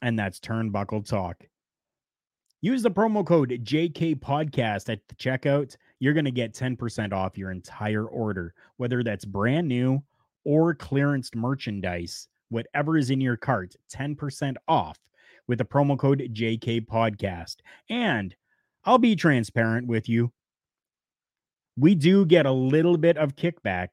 [0.03, 1.45] and that's Turnbuckle Talk.
[2.61, 5.77] Use the promo code JK Podcast at the checkout.
[6.01, 10.03] You're going to get 10% off your entire order, whether that's brand new
[10.45, 14.99] or clearance merchandise, whatever is in your cart, 10% off
[15.47, 17.59] with the promo code JK Podcast.
[17.91, 18.35] And
[18.85, 20.33] I'll be transparent with you.
[21.77, 23.89] We do get a little bit of kickback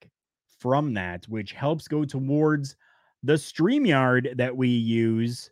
[0.59, 2.75] from that, which helps go towards
[3.21, 5.51] the StreamYard that we use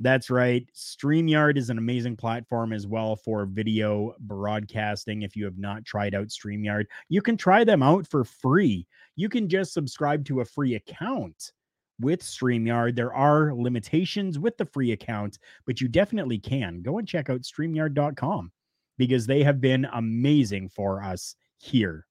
[0.00, 0.68] that's right.
[0.74, 5.22] StreamYard is an amazing platform as well for video broadcasting.
[5.22, 8.86] If you have not tried out StreamYard, you can try them out for free.
[9.16, 11.52] You can just subscribe to a free account
[11.98, 12.94] with StreamYard.
[12.94, 16.82] There are limitations with the free account, but you definitely can.
[16.82, 18.52] Go and check out StreamYard.com
[18.98, 22.06] because they have been amazing for us here.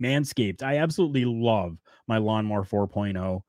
[0.00, 0.62] Manscaped.
[0.62, 3.40] I absolutely love my Lawnmower 4.0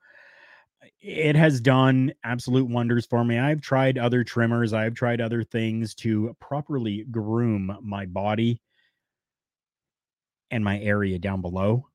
[1.00, 3.38] it has done absolute wonders for me.
[3.38, 8.60] I've tried other trimmers, I've tried other things to properly groom my body
[10.50, 11.86] and my area down below.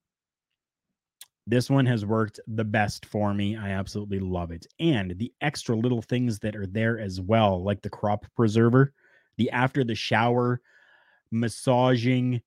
[1.46, 3.56] This one has worked the best for me.
[3.56, 4.66] I absolutely love it.
[4.78, 8.92] And the extra little things that are there as well, like the crop preserver,
[9.38, 10.60] the after the shower
[11.32, 12.40] massaging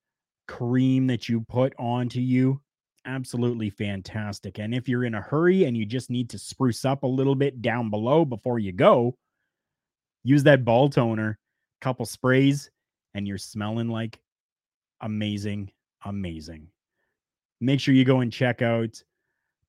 [0.48, 2.62] cream that you put onto you
[3.06, 4.60] absolutely fantastic.
[4.60, 7.36] And if you're in a hurry and you just need to spruce up a little
[7.36, 9.16] bit down below before you go,
[10.24, 11.38] use that ball toner,
[11.82, 12.70] couple sprays,
[13.14, 14.20] and you're smelling like
[15.02, 15.72] amazing,
[16.04, 16.68] amazing.
[17.62, 19.02] Make sure you go and check out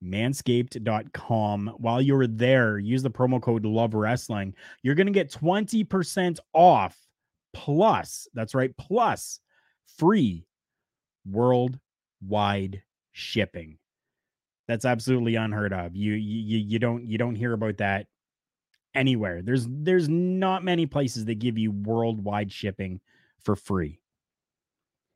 [0.05, 1.75] manscaped.com.
[1.79, 4.55] While you're there, use the promo code Love Wrestling.
[4.83, 6.97] You're going to get 20% off
[7.55, 9.41] plus, that's right, plus
[9.99, 10.47] free
[11.25, 12.83] worldwide
[13.17, 13.79] shipping.
[14.69, 15.97] That's absolutely unheard of.
[15.97, 18.07] You you you don't you don't hear about that
[18.95, 19.43] anywhere.
[19.43, 23.01] There's there's not many places that give you worldwide shipping
[23.41, 24.01] for free.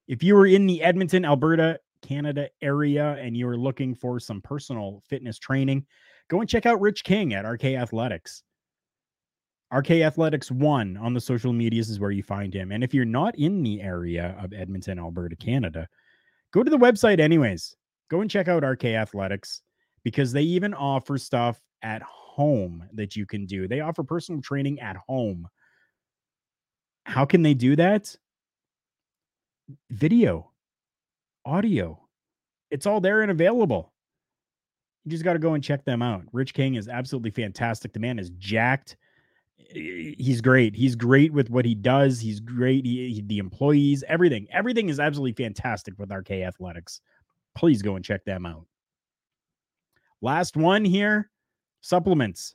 [0.08, 5.02] If you were in the Edmonton, Alberta, Canada area and you're looking for some personal
[5.08, 5.84] fitness training,
[6.28, 8.42] go and check out Rich King at RK Athletics.
[9.72, 12.72] RK Athletics 1 on the social medias is where you find him.
[12.72, 15.86] And if you're not in the area of Edmonton, Alberta, Canada,
[16.52, 17.76] go to the website anyways.
[18.10, 19.62] Go and check out RK Athletics
[20.02, 23.68] because they even offer stuff at home that you can do.
[23.68, 25.48] They offer personal training at home.
[27.04, 28.14] How can they do that?
[29.90, 30.50] Video,
[31.44, 32.00] audio.
[32.70, 33.92] It's all there and available.
[35.04, 36.24] You just got to go and check them out.
[36.32, 37.92] Rich King is absolutely fantastic.
[37.92, 38.96] The man is jacked.
[39.56, 40.74] He's great.
[40.74, 42.20] He's great with what he does.
[42.20, 42.84] He's great.
[42.84, 47.00] He, he, the employees, everything, everything is absolutely fantastic with RK Athletics.
[47.60, 48.64] Please go and check them out.
[50.22, 51.30] Last one here
[51.82, 52.54] supplements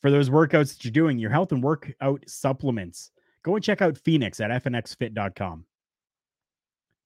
[0.00, 3.10] for those workouts that you're doing, your health and workout supplements.
[3.42, 5.64] Go and check out Fenix at fnxfit.com.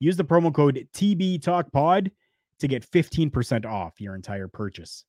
[0.01, 2.11] Use the promo code TB Talk Pod
[2.59, 5.07] to get 15% off your entire purchase.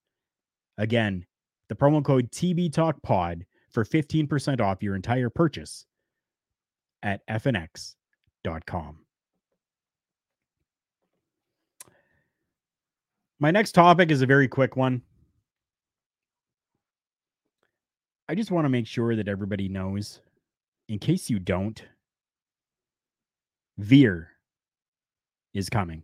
[0.78, 1.26] Again,
[1.68, 5.86] the promo code TB Talk Pod for 15% off your entire purchase
[7.02, 9.03] at fnx.com.
[13.44, 15.02] My next topic is a very quick one.
[18.30, 20.22] I just want to make sure that everybody knows,
[20.88, 21.84] in case you don't,
[23.78, 24.30] Veer
[25.54, 26.04] is coming.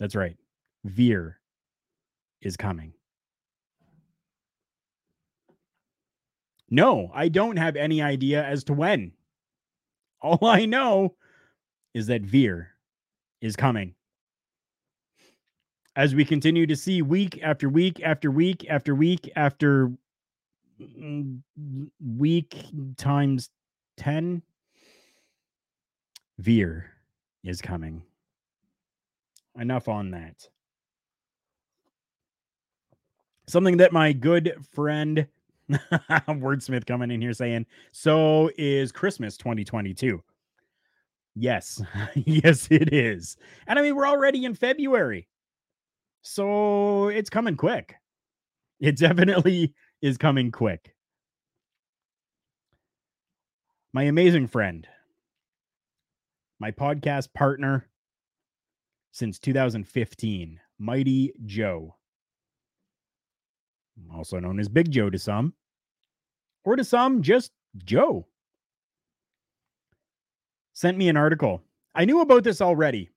[0.00, 0.36] That's right.
[0.84, 1.38] Veer
[2.40, 2.92] is coming.
[6.70, 9.12] No, I don't have any idea as to when.
[10.20, 11.14] All I know
[11.94, 12.72] is that Veer
[13.40, 13.94] is coming.
[15.94, 19.92] As we continue to see week after week after week after week after
[20.80, 21.40] mm,
[22.16, 22.56] week
[22.96, 23.50] times
[23.98, 24.42] 10
[26.38, 26.90] Veer
[27.44, 28.02] is coming.
[29.58, 30.48] Enough on that.
[33.46, 35.26] Something that my good friend
[35.70, 40.22] Wordsmith coming in here saying, so is Christmas 2022.
[41.34, 41.82] Yes,
[42.14, 43.36] yes, it is.
[43.66, 45.28] And I mean, we're already in February.
[46.22, 47.96] So it's coming quick.
[48.80, 50.94] It definitely is coming quick.
[53.92, 54.86] My amazing friend,
[56.58, 57.86] my podcast partner
[59.10, 61.94] since 2015, Mighty Joe,
[64.14, 65.52] also known as Big Joe to some,
[66.64, 67.52] or to some, just
[67.84, 68.26] Joe,
[70.72, 71.62] sent me an article.
[71.94, 73.10] I knew about this already,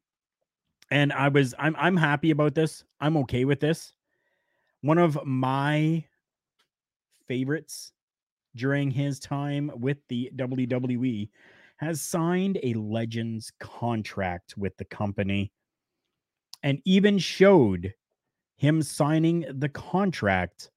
[0.95, 2.85] and I was I'm I'm happy about this.
[3.01, 3.93] I'm okay with this.
[4.79, 6.05] One of my
[7.27, 7.91] favorites
[8.55, 11.27] during his time with the WWE
[11.77, 15.51] has signed a Legends contract with the company
[16.63, 17.93] and even showed
[18.55, 20.71] him signing the contract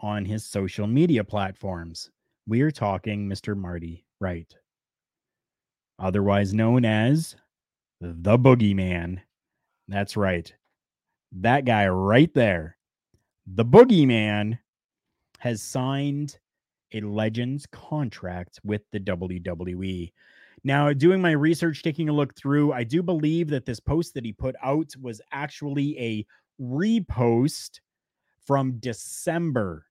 [0.00, 2.10] on his social media platforms.
[2.46, 3.56] We're talking Mr.
[3.56, 4.54] Marty Wright,
[5.98, 7.36] otherwise known as
[8.00, 9.20] the Boogeyman.
[9.88, 10.52] That's right.
[11.32, 12.76] That guy right there,
[13.46, 14.58] the Boogeyman,
[15.38, 16.38] has signed
[16.92, 20.12] a Legends contract with the WWE.
[20.64, 24.24] Now, doing my research, taking a look through, I do believe that this post that
[24.24, 26.26] he put out was actually a
[26.60, 27.80] repost
[28.46, 29.86] from December.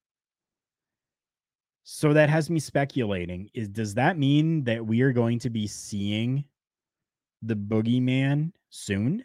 [1.84, 3.50] So that has me speculating.
[3.54, 6.44] Is does that mean that we are going to be seeing
[7.42, 9.24] the boogeyman soon?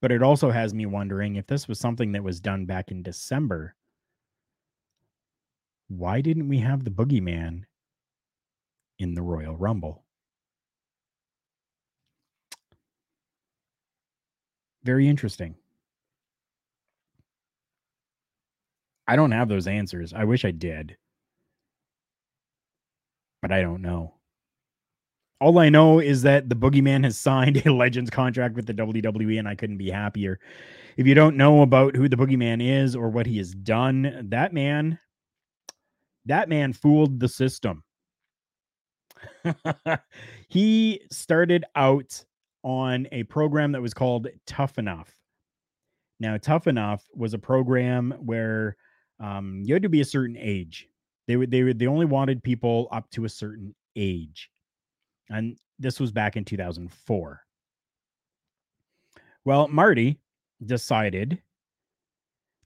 [0.00, 3.02] But it also has me wondering if this was something that was done back in
[3.02, 3.74] December
[5.88, 7.64] why didn't we have the boogeyman
[8.98, 10.04] in the Royal Rumble?
[14.82, 15.56] Very interesting.
[19.06, 20.12] I don't have those answers.
[20.12, 20.96] I wish I did.
[23.42, 24.14] But I don't know.
[25.44, 29.38] All I know is that the Boogeyman has signed a Legends contract with the WWE,
[29.38, 30.40] and I couldn't be happier.
[30.96, 34.54] If you don't know about who the Boogeyman is or what he has done, that
[34.54, 34.98] man
[36.24, 37.84] That man fooled the system.
[40.48, 42.24] he started out
[42.62, 45.14] on a program that was called Tough Enough.
[46.20, 48.78] Now, Tough Enough was a program where
[49.20, 50.88] um, you had to be a certain age.
[51.28, 54.48] They would they would they only wanted people up to a certain age,
[55.30, 57.40] and this was back in 2004.
[59.44, 60.18] Well, Marty
[60.64, 61.42] decided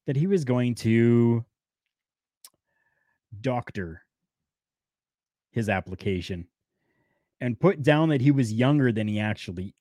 [0.06, 1.44] that he was going to
[3.40, 4.02] doctor
[5.50, 6.46] his application
[7.40, 9.74] and put down that he was younger than he actually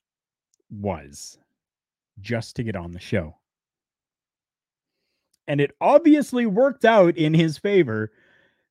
[0.70, 1.38] was
[2.20, 3.36] just to get on the show.
[5.48, 8.12] And it obviously worked out in his favor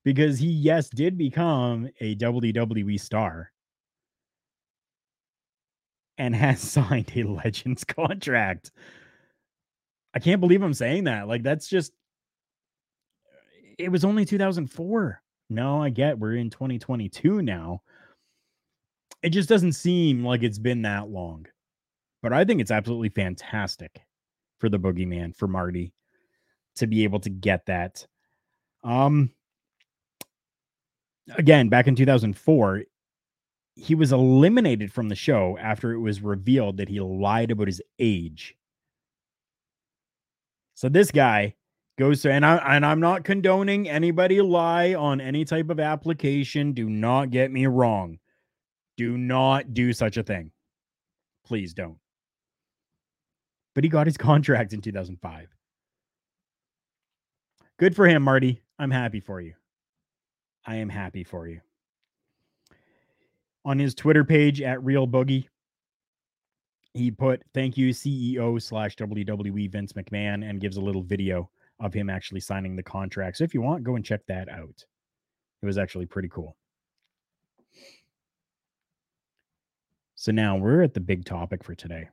[0.03, 3.51] because he, yes, did become a WWE star
[6.17, 8.71] and has signed a Legends contract.
[10.13, 11.27] I can't believe I'm saying that.
[11.27, 11.93] Like, that's just,
[13.77, 15.21] it was only 2004.
[15.49, 17.81] No, I get we're in 2022 now.
[19.23, 21.45] It just doesn't seem like it's been that long.
[22.21, 24.01] But I think it's absolutely fantastic
[24.59, 25.93] for the boogeyman, for Marty
[26.75, 28.05] to be able to get that.
[28.83, 29.31] Um,
[31.37, 32.83] again, back in 2004,
[33.77, 37.81] he was eliminated from the show after it was revealed that he lied about his
[37.99, 38.55] age.
[40.73, 41.55] So this guy
[41.97, 46.73] goes to and I and I'm not condoning anybody lie on any type of application.
[46.73, 48.19] Do not get me wrong.
[48.97, 50.51] Do not do such a thing.
[51.45, 51.97] Please don't.
[53.75, 55.49] But he got his contract in 2005.
[57.77, 58.63] Good for him, Marty.
[58.79, 59.53] I'm happy for you.
[60.65, 61.61] I am happy for you.
[63.67, 65.45] On his Twitter page at Real Boogie,
[66.93, 71.49] he put thank you CEO slash WWE Vince McMahon and gives a little video
[71.81, 73.35] of him actually signing the contract.
[73.35, 74.85] So if you want, go and check that out.
[75.61, 76.55] It was actually pretty cool.
[80.15, 82.07] So now we're at the big topic for today.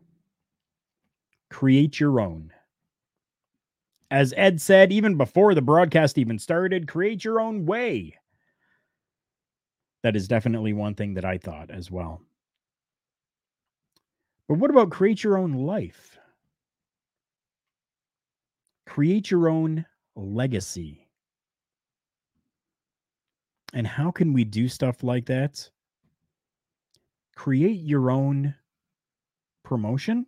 [1.51, 2.51] Create your own.
[4.11, 8.19] As Ed said, even before the broadcast even started, create your own way.
[10.05, 12.21] That is definitely one thing that I thought as well.
[14.47, 16.19] But what about create your own life?
[18.87, 21.09] Create your own legacy.
[23.73, 25.71] And how can we do stuff like that?
[27.35, 28.55] Create your own
[29.65, 30.27] promotion.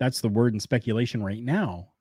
[0.00, 1.92] That's the word in speculation right now.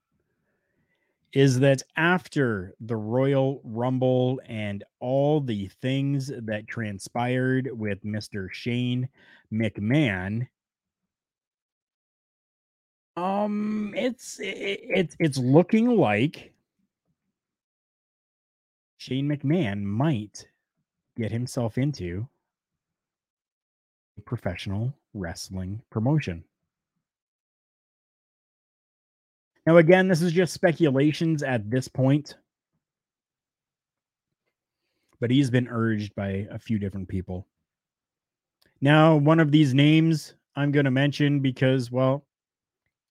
[1.36, 8.48] Is that after the Royal Rumble and all the things that transpired with Mr.
[8.52, 9.10] Shane
[9.54, 10.48] McMahon,
[13.18, 16.54] um, it's it's it's looking like
[18.96, 20.48] Shane McMahon might
[21.18, 22.30] get himself into
[24.18, 26.46] a professional wrestling promotion.
[29.66, 32.36] Now, again, this is just speculations at this point,
[35.20, 37.47] but he's been urged by a few different people.
[38.80, 42.26] Now, one of these names I'm going to mention because, well,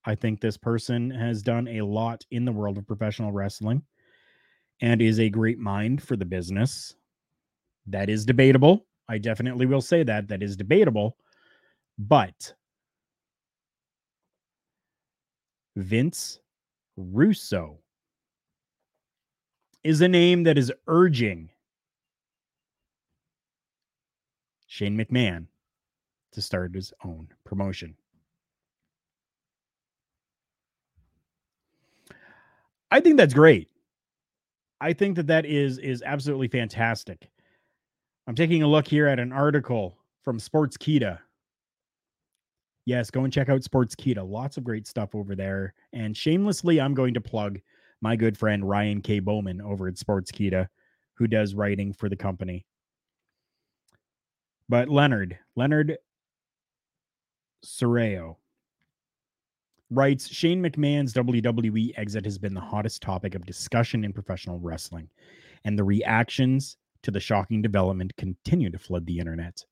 [0.05, 3.82] I think this person has done a lot in the world of professional wrestling
[4.80, 6.94] and is a great mind for the business.
[7.86, 8.86] That is debatable.
[9.09, 10.28] I definitely will say that.
[10.28, 11.16] That is debatable.
[11.98, 12.55] But
[15.76, 16.38] Vince
[16.97, 17.78] Russo
[19.82, 21.51] is a name that is urging
[24.66, 25.47] Shane McMahon
[26.32, 27.95] to start his own promotion.
[32.90, 33.68] I think that's great.
[34.80, 37.30] I think that that is is absolutely fantastic.
[38.26, 41.18] I'm taking a look here at an article from Sports Sportskeeda.
[42.87, 44.28] Yes, go and check out Sports Sportskeeda.
[44.28, 45.74] Lots of great stuff over there.
[45.93, 47.59] And shamelessly, I'm going to plug
[48.03, 49.20] my good friend Ryan K.
[49.20, 50.68] Bowman over at Sports Sportskeeda,
[51.14, 52.66] who does writing for the company.
[54.68, 55.97] But Leonard, Leonard
[57.64, 58.37] Soreo,
[59.91, 65.09] writes Shane McMahon's WWE exit has been the hottest topic of discussion in professional wrestling,
[65.64, 69.64] and the reactions to the shocking development continue to flood the internet.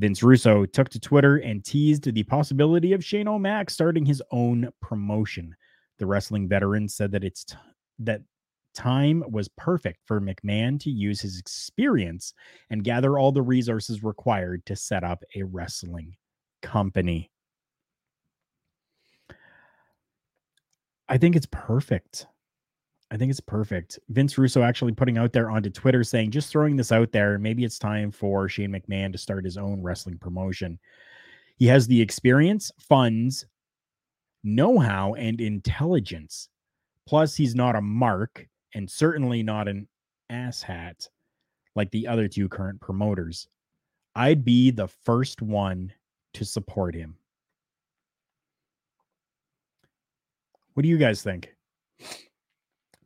[0.00, 4.70] Vince Russo took to Twitter and teased the possibility of Shane O'Mac starting his own
[4.80, 5.54] promotion.
[5.98, 7.56] The wrestling veteran said that it's t-
[7.98, 8.22] that
[8.74, 12.32] time was perfect for McMahon to use his experience
[12.70, 16.16] and gather all the resources required to set up a wrestling
[16.62, 17.30] company.
[21.10, 22.26] I think it's perfect.
[23.10, 23.98] I think it's perfect.
[24.10, 27.64] Vince Russo actually putting out there onto Twitter saying, just throwing this out there, maybe
[27.64, 30.78] it's time for Shane McMahon to start his own wrestling promotion.
[31.56, 33.46] He has the experience, funds,
[34.44, 36.48] know how, and intelligence.
[37.06, 39.88] Plus, he's not a mark and certainly not an
[40.30, 41.08] asshat
[41.74, 43.48] like the other two current promoters.
[44.14, 45.92] I'd be the first one
[46.34, 47.16] to support him.
[50.74, 51.54] What do you guys think?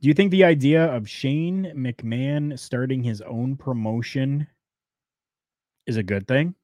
[0.05, 4.47] Do you think the idea of Shane McMahon starting his own promotion
[5.87, 6.55] is a good thing?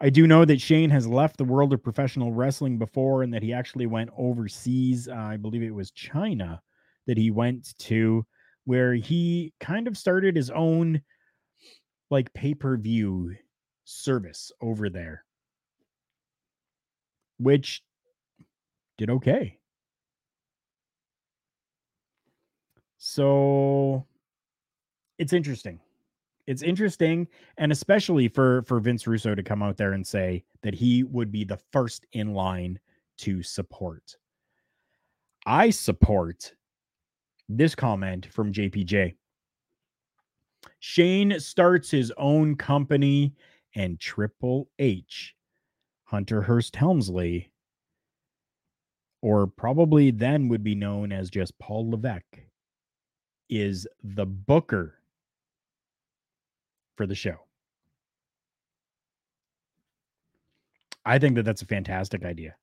[0.00, 3.42] I do know that Shane has left the world of professional wrestling before and that
[3.42, 5.08] he actually went overseas.
[5.08, 6.62] Uh, I believe it was China
[7.08, 8.24] that he went to,
[8.62, 11.02] where he kind of started his own
[12.08, 13.34] like pay per view
[13.82, 15.24] service over there,
[17.38, 17.82] which
[18.96, 19.58] did okay.
[23.04, 24.06] So
[25.18, 25.80] it's interesting.
[26.46, 27.26] It's interesting,
[27.58, 31.32] and especially for for Vince Russo to come out there and say that he would
[31.32, 32.78] be the first in line
[33.18, 34.16] to support.
[35.46, 36.54] I support
[37.48, 39.16] this comment from JPJ.
[40.78, 43.34] Shane starts his own company,
[43.74, 45.34] and Triple H,
[46.04, 47.50] Hunter Hearst Helmsley,
[49.22, 52.38] or probably then would be known as just Paul Levesque,
[53.52, 54.94] is the booker
[56.96, 57.36] for the show.
[61.04, 62.54] I think that that's a fantastic idea.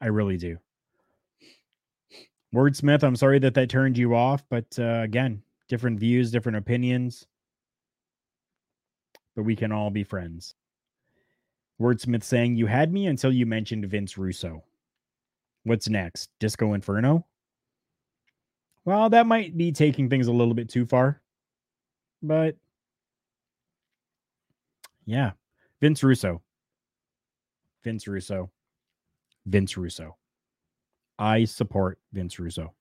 [0.00, 0.58] I really do.
[2.54, 7.26] Wordsmith, I'm sorry that that turned you off, but uh, again, different views, different opinions,
[9.34, 10.54] but we can all be friends.
[11.80, 14.62] Wordsmith saying, You had me until you mentioned Vince Russo.
[15.64, 16.30] What's next?
[16.38, 17.26] Disco Inferno?
[18.84, 21.22] Well, that might be taking things a little bit too far,
[22.22, 22.56] but
[25.06, 25.32] yeah,
[25.80, 26.42] Vince Russo.
[27.82, 28.50] Vince Russo.
[29.46, 30.16] Vince Russo.
[31.18, 32.72] I support Vince Russo.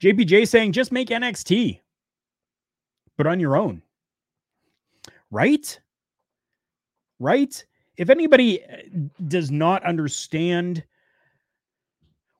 [0.00, 1.80] JPJ saying just make NXT,
[3.16, 3.82] but on your own.
[5.30, 5.80] Right?
[7.18, 7.64] Right?
[7.96, 8.76] If anybody uh,
[9.26, 10.84] does not understand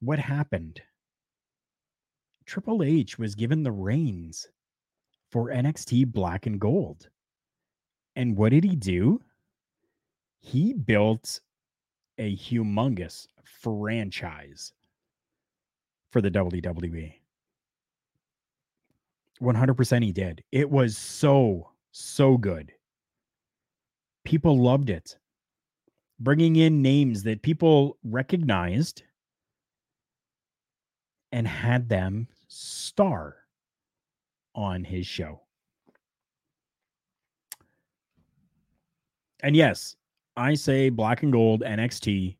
[0.00, 0.82] what happened,
[2.46, 4.46] Triple H was given the reins
[5.30, 7.08] for NXT Black and Gold.
[8.14, 9.20] And what did he do?
[10.38, 11.40] He built
[12.18, 14.72] a humongous franchise
[16.10, 17.14] for the WWE.
[19.42, 20.42] 100% he did.
[20.52, 22.72] It was so, so good.
[24.24, 25.16] People loved it.
[26.18, 29.02] Bringing in names that people recognized
[31.32, 33.36] and had them star
[34.54, 35.42] on his show.
[39.42, 39.96] And yes,
[40.36, 42.36] I say Black and Gold NXT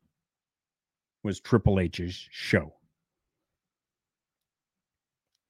[1.23, 2.73] was Triple H's show.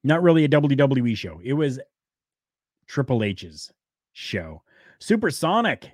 [0.04, 1.40] Not really a WWE show.
[1.44, 1.80] It was
[2.88, 3.72] Triple H's
[4.14, 4.64] show.
[5.00, 5.92] Supersonic.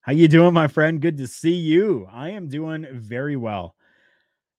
[0.00, 1.00] How you doing, my friend?
[1.00, 2.08] Good to see you.
[2.10, 3.76] I am doing very well.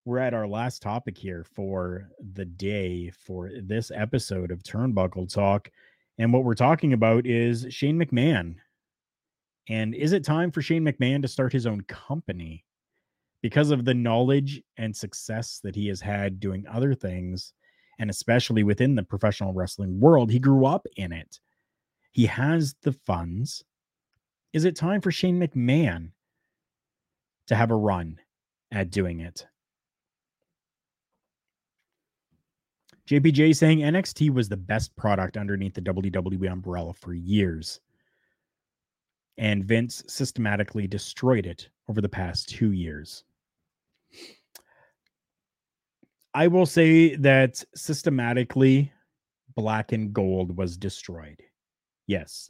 [0.06, 5.70] We're at our last topic here for the day for this episode of Turnbuckle Talk.
[6.18, 8.56] And what we're talking about is Shane McMahon.
[9.70, 12.66] And is it time for Shane McMahon to start his own company?
[13.44, 17.54] because of the knowledge and success that he has had doing other things,
[18.00, 21.40] and especially within the professional wrestling world, he grew up in it.
[22.14, 23.64] He has the funds.
[24.54, 26.12] Is it time for Shane McMahon
[27.48, 28.18] to have a run
[28.72, 29.46] at doing it?
[33.10, 37.82] JPJ saying NXT was the best product underneath the WWE umbrella for years.
[39.38, 43.24] And Vince systematically destroyed it over the past two years.
[46.34, 48.92] I will say that systematically,
[49.56, 51.42] black and gold was destroyed.
[52.08, 52.50] Yes.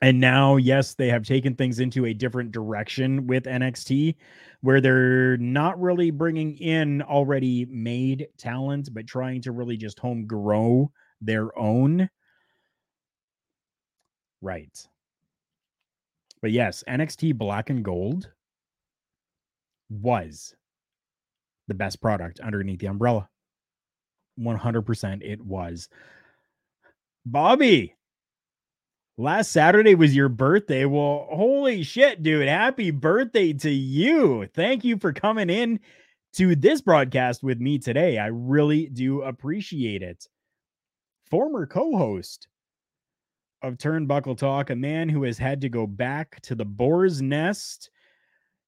[0.00, 4.14] And now, yes, they have taken things into a different direction with NXT,
[4.60, 10.26] where they're not really bringing in already made talent, but trying to really just home
[10.26, 12.08] grow their own.
[14.40, 14.86] Right.
[16.40, 18.30] But yes, NXT Black and Gold
[19.90, 20.54] was
[21.66, 23.28] the best product underneath the umbrella.
[24.38, 25.88] 100% it was.
[27.26, 27.94] Bobby,
[29.18, 30.84] last Saturday was your birthday.
[30.84, 32.48] Well, holy shit, dude.
[32.48, 34.46] Happy birthday to you.
[34.54, 35.80] Thank you for coming in
[36.34, 38.16] to this broadcast with me today.
[38.16, 40.26] I really do appreciate it.
[41.30, 42.48] Former co host
[43.60, 47.90] of Turnbuckle Talk, a man who has had to go back to the boar's nest.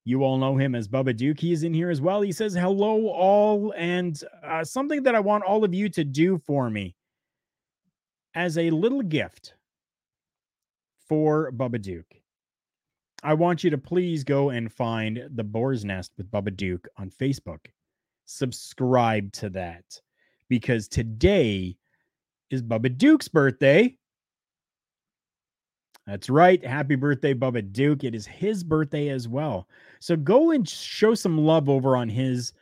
[0.03, 1.39] You all know him as Bubba Duke.
[1.39, 2.21] He's in here as well.
[2.21, 6.39] He says, Hello, all, and uh, something that I want all of you to do
[6.39, 6.95] for me
[8.33, 9.53] as a little gift
[11.11, 12.21] for Bubba Duke.
[13.21, 17.09] I want you to please go and find the Boar's Nest with Bubba Duke on
[17.09, 17.65] Facebook.
[18.27, 19.83] Subscribe to that
[20.47, 21.75] because today
[22.49, 23.93] is Bubba Duke's birthday.
[26.07, 26.65] That's right.
[26.65, 28.05] Happy birthday, Bubba Duke.
[28.05, 29.67] It is his birthday as well.
[29.99, 32.53] So go and show some love over on his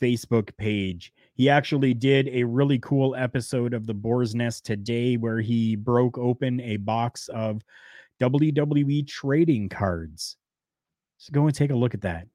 [0.00, 1.12] Facebook page.
[1.34, 6.18] He actually did a really cool episode of the Boar's Nest today where he broke
[6.18, 7.62] open a box of
[8.20, 10.36] WWE trading cards.
[11.18, 12.26] So go and take a look at that.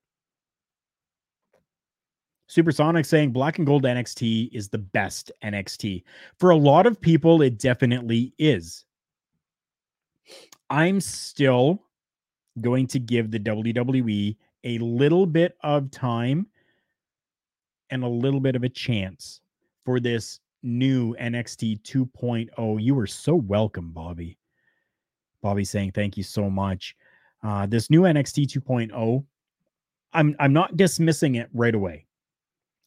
[2.48, 6.04] Supersonic saying black and gold NXT is the best NXT.
[6.39, 8.86] For a lot of people, it definitely is.
[10.70, 11.84] I'm still
[12.62, 16.48] going to give the WWE a little bit of time
[17.89, 19.41] and a little bit of a chance
[19.85, 22.83] for this new NXT 2.0.
[22.83, 24.38] You are so welcome, Bobby.
[25.41, 26.95] Bobby saying thank you so much.
[27.43, 29.23] Uh, this new NXT 2.0,
[30.13, 32.05] I'm I'm not dismissing it right away.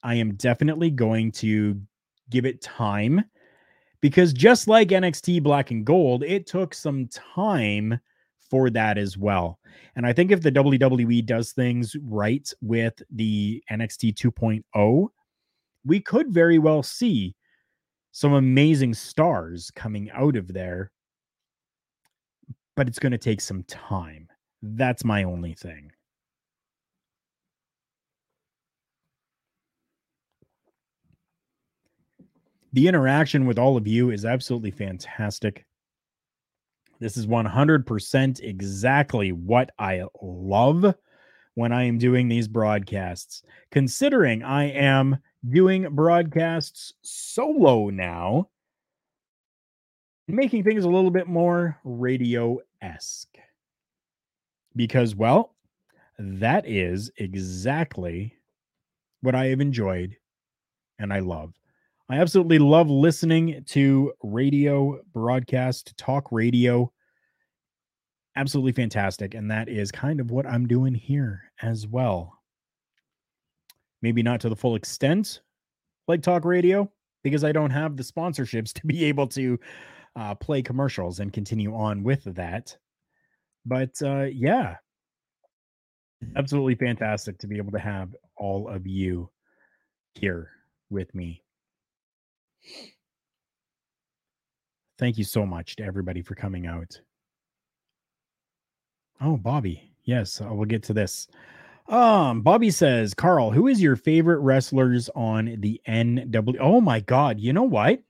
[0.03, 1.81] I am definitely going to
[2.31, 3.25] give it time
[4.01, 8.01] because just like NXT Black and Gold, it took some time
[8.51, 9.59] for that as well.
[9.97, 15.09] And I think if the WWE does things right with the NXT 2.0,
[15.85, 17.35] we could very well see
[18.13, 20.91] some amazing stars coming out of there
[22.81, 24.27] but it's going to take some time.
[24.63, 25.93] That's my only thing.
[32.73, 35.67] The interaction with all of you is absolutely fantastic.
[37.01, 40.95] This is 100% exactly what I love
[41.55, 43.43] when I am doing these broadcasts.
[43.71, 48.51] Considering I am doing broadcasts solo now,
[50.29, 53.37] making things a little bit more radio esque.
[54.77, 55.55] Because, well,
[56.19, 58.35] that is exactly
[59.23, 60.17] what I have enjoyed
[60.99, 61.55] and I love.
[62.11, 66.93] I absolutely love listening to radio broadcast, talk radio.
[68.35, 69.35] Absolutely fantastic.
[69.35, 72.37] And that is kind of what I'm doing here as well.
[74.03, 75.41] Maybe not to the full extent
[76.09, 76.91] like talk radio,
[77.23, 79.61] because I don't have the sponsorships to be able to
[80.17, 82.77] uh, play commercials and continue on with that.
[83.65, 84.79] But uh, yeah,
[86.35, 89.31] absolutely fantastic to be able to have all of you
[90.15, 90.51] here
[90.91, 91.45] with me.
[94.99, 97.01] Thank you so much to everybody for coming out.
[99.21, 99.93] Oh, Bobby.
[100.05, 101.29] Yes, I will get to this.
[101.89, 106.57] Um, Bobby says, Karl, who is your favorite wrestlers on the NW?
[106.61, 107.41] Oh my God.
[107.41, 108.03] You know what?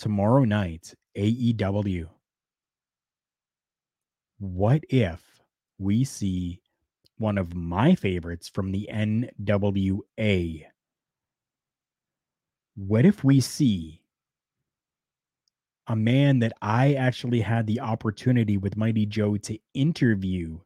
[0.00, 2.08] tomorrow night, AEW.
[4.38, 5.20] What if
[5.78, 6.62] we see
[7.20, 10.64] one of my favorites from the NWA?
[12.76, 14.00] What if we see
[15.86, 20.58] a man that I actually had the opportunity with Mighty Joe to interview?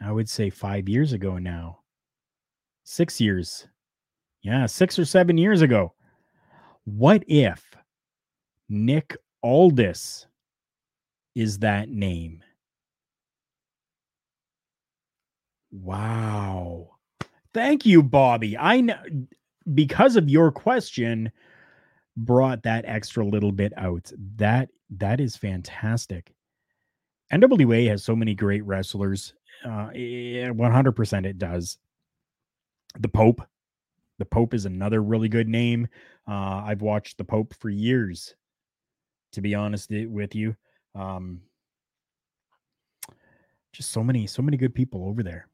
[0.00, 1.80] I would say five years ago now,
[2.84, 3.66] six years.
[4.42, 5.94] Yeah, six or seven years ago.
[6.84, 7.74] What if
[8.68, 10.26] Nick Aldis
[11.34, 12.42] is that name.
[15.74, 16.96] Wow.
[17.52, 18.56] Thank you, Bobby.
[18.56, 18.98] I know
[19.74, 21.30] because of your question
[22.16, 24.10] brought that extra little bit out.
[24.36, 26.32] That that is fantastic.
[27.32, 29.34] NWA has so many great wrestlers.
[29.64, 31.78] Uh, 100% it does.
[32.98, 33.42] The Pope.
[34.18, 35.88] The Pope is another really good name.
[36.28, 38.34] Uh, I've watched The Pope for years
[39.34, 40.56] to be honest with you.
[40.94, 41.40] Um,
[43.72, 45.48] just so many, so many good people over there.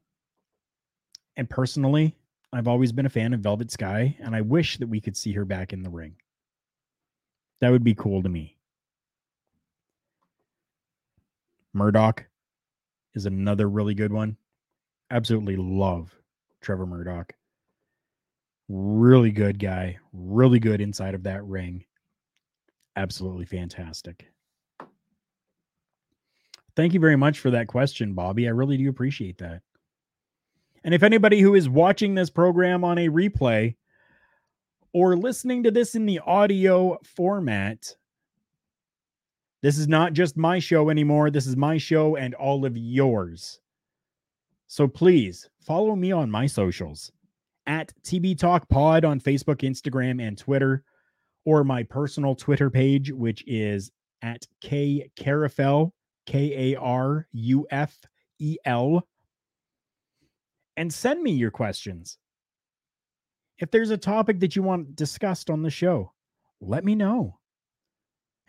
[1.41, 2.15] And personally,
[2.53, 5.31] I've always been a fan of Velvet Sky, and I wish that we could see
[5.31, 6.13] her back in the ring.
[7.61, 8.59] That would be cool to me.
[11.73, 12.23] Murdoch
[13.15, 14.37] is another really good one.
[15.09, 16.13] Absolutely love
[16.61, 17.33] Trevor Murdoch.
[18.69, 21.83] Really good guy, really good inside of that ring
[22.95, 24.27] absolutely fantastic.
[26.75, 28.47] Thank you very much for that question, Bobby.
[28.47, 29.63] I really do appreciate that.
[30.83, 33.75] And if anybody who is watching this program on a replay
[34.93, 37.95] or listening to this in the audio format,
[39.61, 41.29] this is not just my show anymore.
[41.29, 43.59] This is my show and all of yours.
[44.67, 47.11] So please follow me on my socials
[47.67, 50.83] at TB Talk Pod on Facebook, Instagram, and Twitter,
[51.45, 55.91] or my personal Twitter page, which is at K Karufel,
[56.25, 57.99] K A R U F
[58.39, 59.05] E L.
[60.77, 62.17] And send me your questions.
[63.59, 66.13] If there's a topic that you want discussed on the show,
[66.61, 67.39] let me know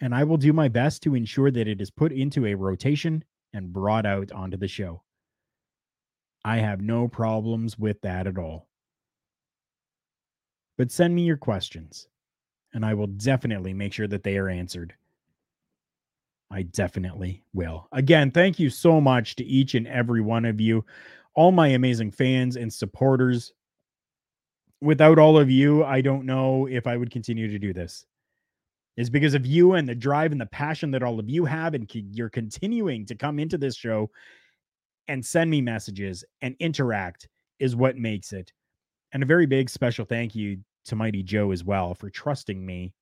[0.03, 3.23] and I will do my best to ensure that it is put into a rotation
[3.55, 5.01] and brought out onto the show.
[6.45, 8.67] I have no problems with that at all.
[10.77, 12.09] But send me your questions,
[12.75, 14.93] and I will definitely make sure that they are answered.
[16.51, 17.87] I definitely will.
[17.93, 20.85] Again, thank you so much to each and every one of you,
[21.35, 23.53] all my amazing fans and supporters.
[24.81, 28.05] Without all of you, I don't know if I would continue to do this
[28.97, 31.75] is because of you and the drive and the passion that all of you have.
[31.75, 34.11] And you're continuing to come into this show
[35.09, 37.29] and send me messages and interact
[37.59, 38.53] is what makes it.
[39.13, 42.93] And a very big special thank you to Mighty Joe as well for trusting me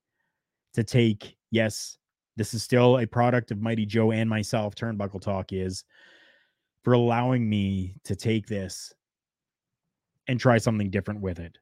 [0.75, 1.97] to take, yes,
[2.37, 5.85] this is still a product of Mighty Joe and myself, Turnbuckle Talk is
[6.83, 8.93] for allowing me to take this
[10.29, 11.59] and try something different with it.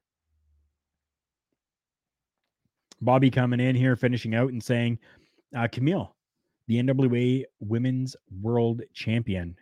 [3.01, 4.99] Bobby coming in here, finishing out and saying,
[5.55, 6.15] uh, Camille,
[6.67, 9.55] the NWA Women's World Champion,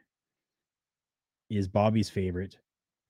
[1.49, 2.57] is Bobby's favorite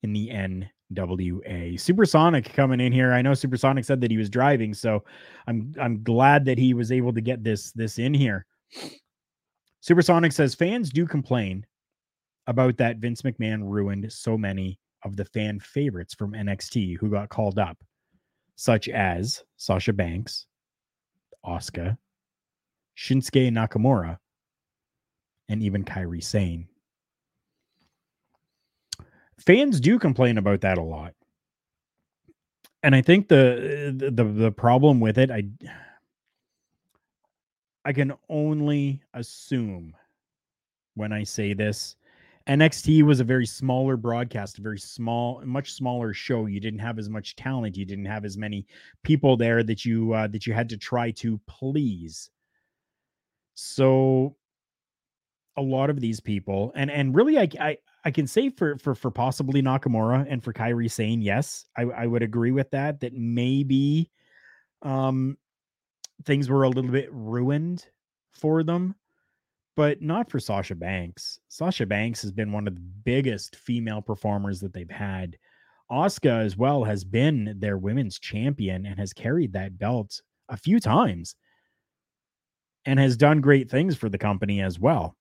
[0.03, 1.79] in the NWA.
[1.79, 3.13] Supersonic coming in here.
[3.13, 5.03] I know Supersonic said that he was driving, so
[5.47, 8.45] I'm I'm glad that he was able to get this this in here.
[9.79, 11.65] Supersonic says fans do complain
[12.47, 17.29] about that Vince McMahon ruined so many of the fan favorites from NXT who got
[17.29, 17.77] called up
[18.55, 20.47] such as Sasha Banks,
[21.45, 21.97] Asuka,
[22.97, 24.17] Shinsuke Nakamura,
[25.47, 26.67] and even Kairi Sane.
[29.39, 31.13] Fans do complain about that a lot.
[32.83, 35.43] And I think the the the problem with it, I
[37.85, 39.95] I can only assume
[40.95, 41.95] when I say this
[42.47, 46.45] NXT was a very smaller broadcast, a very small, much smaller show.
[46.45, 47.75] You didn't have as much talent.
[47.75, 48.65] You didn't have as many
[49.03, 52.29] people there that you uh, that you had to try to please.
[53.55, 54.37] So,
[55.57, 58.95] a lot of these people, and and really, I I, I can say for for
[58.95, 63.01] for possibly Nakamura and for Kairi Sane yes, I, I would agree with that.
[63.01, 64.09] That maybe,
[64.83, 65.37] um,
[66.23, 67.85] things were a little bit ruined
[68.31, 68.95] for them
[69.77, 71.39] but not for Sasha Banks.
[71.49, 75.37] Sasha Banks has been one of the biggest female performers that they've had.
[75.91, 80.19] Asuka as well has been their women's champion and has carried that belt
[80.49, 81.35] a few times
[82.85, 85.15] and has done great things for the company as well.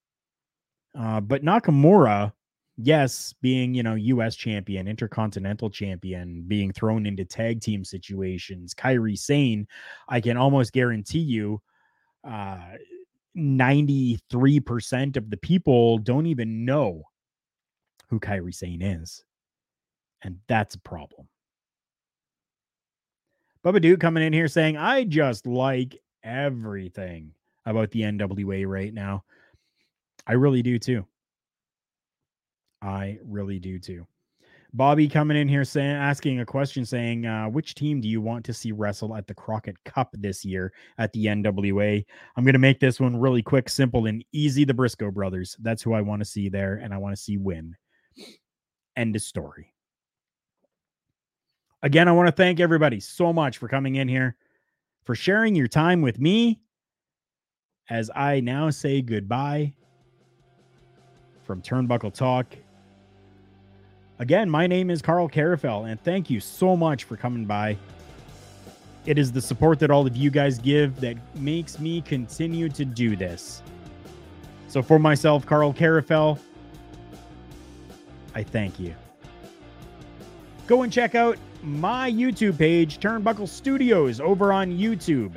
[0.98, 2.32] Uh, but Nakamura,
[2.78, 9.18] yes, being, you know, US champion, intercontinental champion, being thrown into tag team situations, Kairi
[9.18, 9.68] Sane,
[10.08, 11.60] I can almost guarantee you,
[12.24, 12.58] uh,
[13.36, 17.02] 93% of the people don't even know
[18.08, 19.24] who Kairi Sane is.
[20.22, 21.28] And that's a problem.
[23.64, 27.32] Bubba Duke coming in here saying, I just like everything
[27.64, 29.24] about the NWA right now.
[30.26, 31.04] I really do too.
[32.80, 34.06] I really do too.
[34.76, 38.44] Bobby coming in here saying, asking a question, saying, uh, which team do you want
[38.44, 42.04] to see wrestle at the Crockett Cup this year at the NWA?
[42.36, 44.64] I'm going to make this one really quick, simple, and easy.
[44.64, 45.56] The Briscoe brothers.
[45.60, 47.74] That's who I want to see there, and I want to see win.
[48.96, 49.72] End of story.
[51.82, 54.36] Again, I want to thank everybody so much for coming in here,
[55.04, 56.60] for sharing your time with me
[57.88, 59.72] as I now say goodbye
[61.44, 62.56] from Turnbuckle Talk
[64.18, 67.76] Again, my name is Karl Karufel, and thank you so much for coming by.
[69.04, 72.84] It is the support that all of you guys give that makes me continue to
[72.86, 73.62] do this.
[74.68, 76.38] So, for myself, Karl Karufel,
[78.34, 78.94] I thank you.
[80.66, 85.32] Go and check out my YouTube page, Turnbuckle Studios, over on YouTube.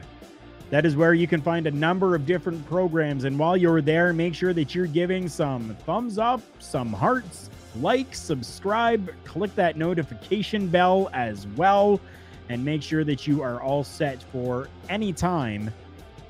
[0.69, 3.25] That is where you can find a number of different programs.
[3.25, 7.49] And while you're there, make sure that you're giving some thumbs up, some hearts,
[7.81, 11.99] like, subscribe, click that notification bell as well,
[12.49, 15.71] and make sure that you are all set for any time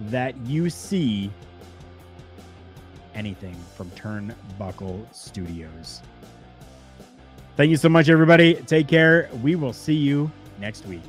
[0.01, 1.31] that you see
[3.15, 6.01] anything from Turnbuckle Studios.
[7.57, 8.53] Thank you so much, everybody.
[8.53, 9.29] Take care.
[9.43, 11.01] We will see you next week.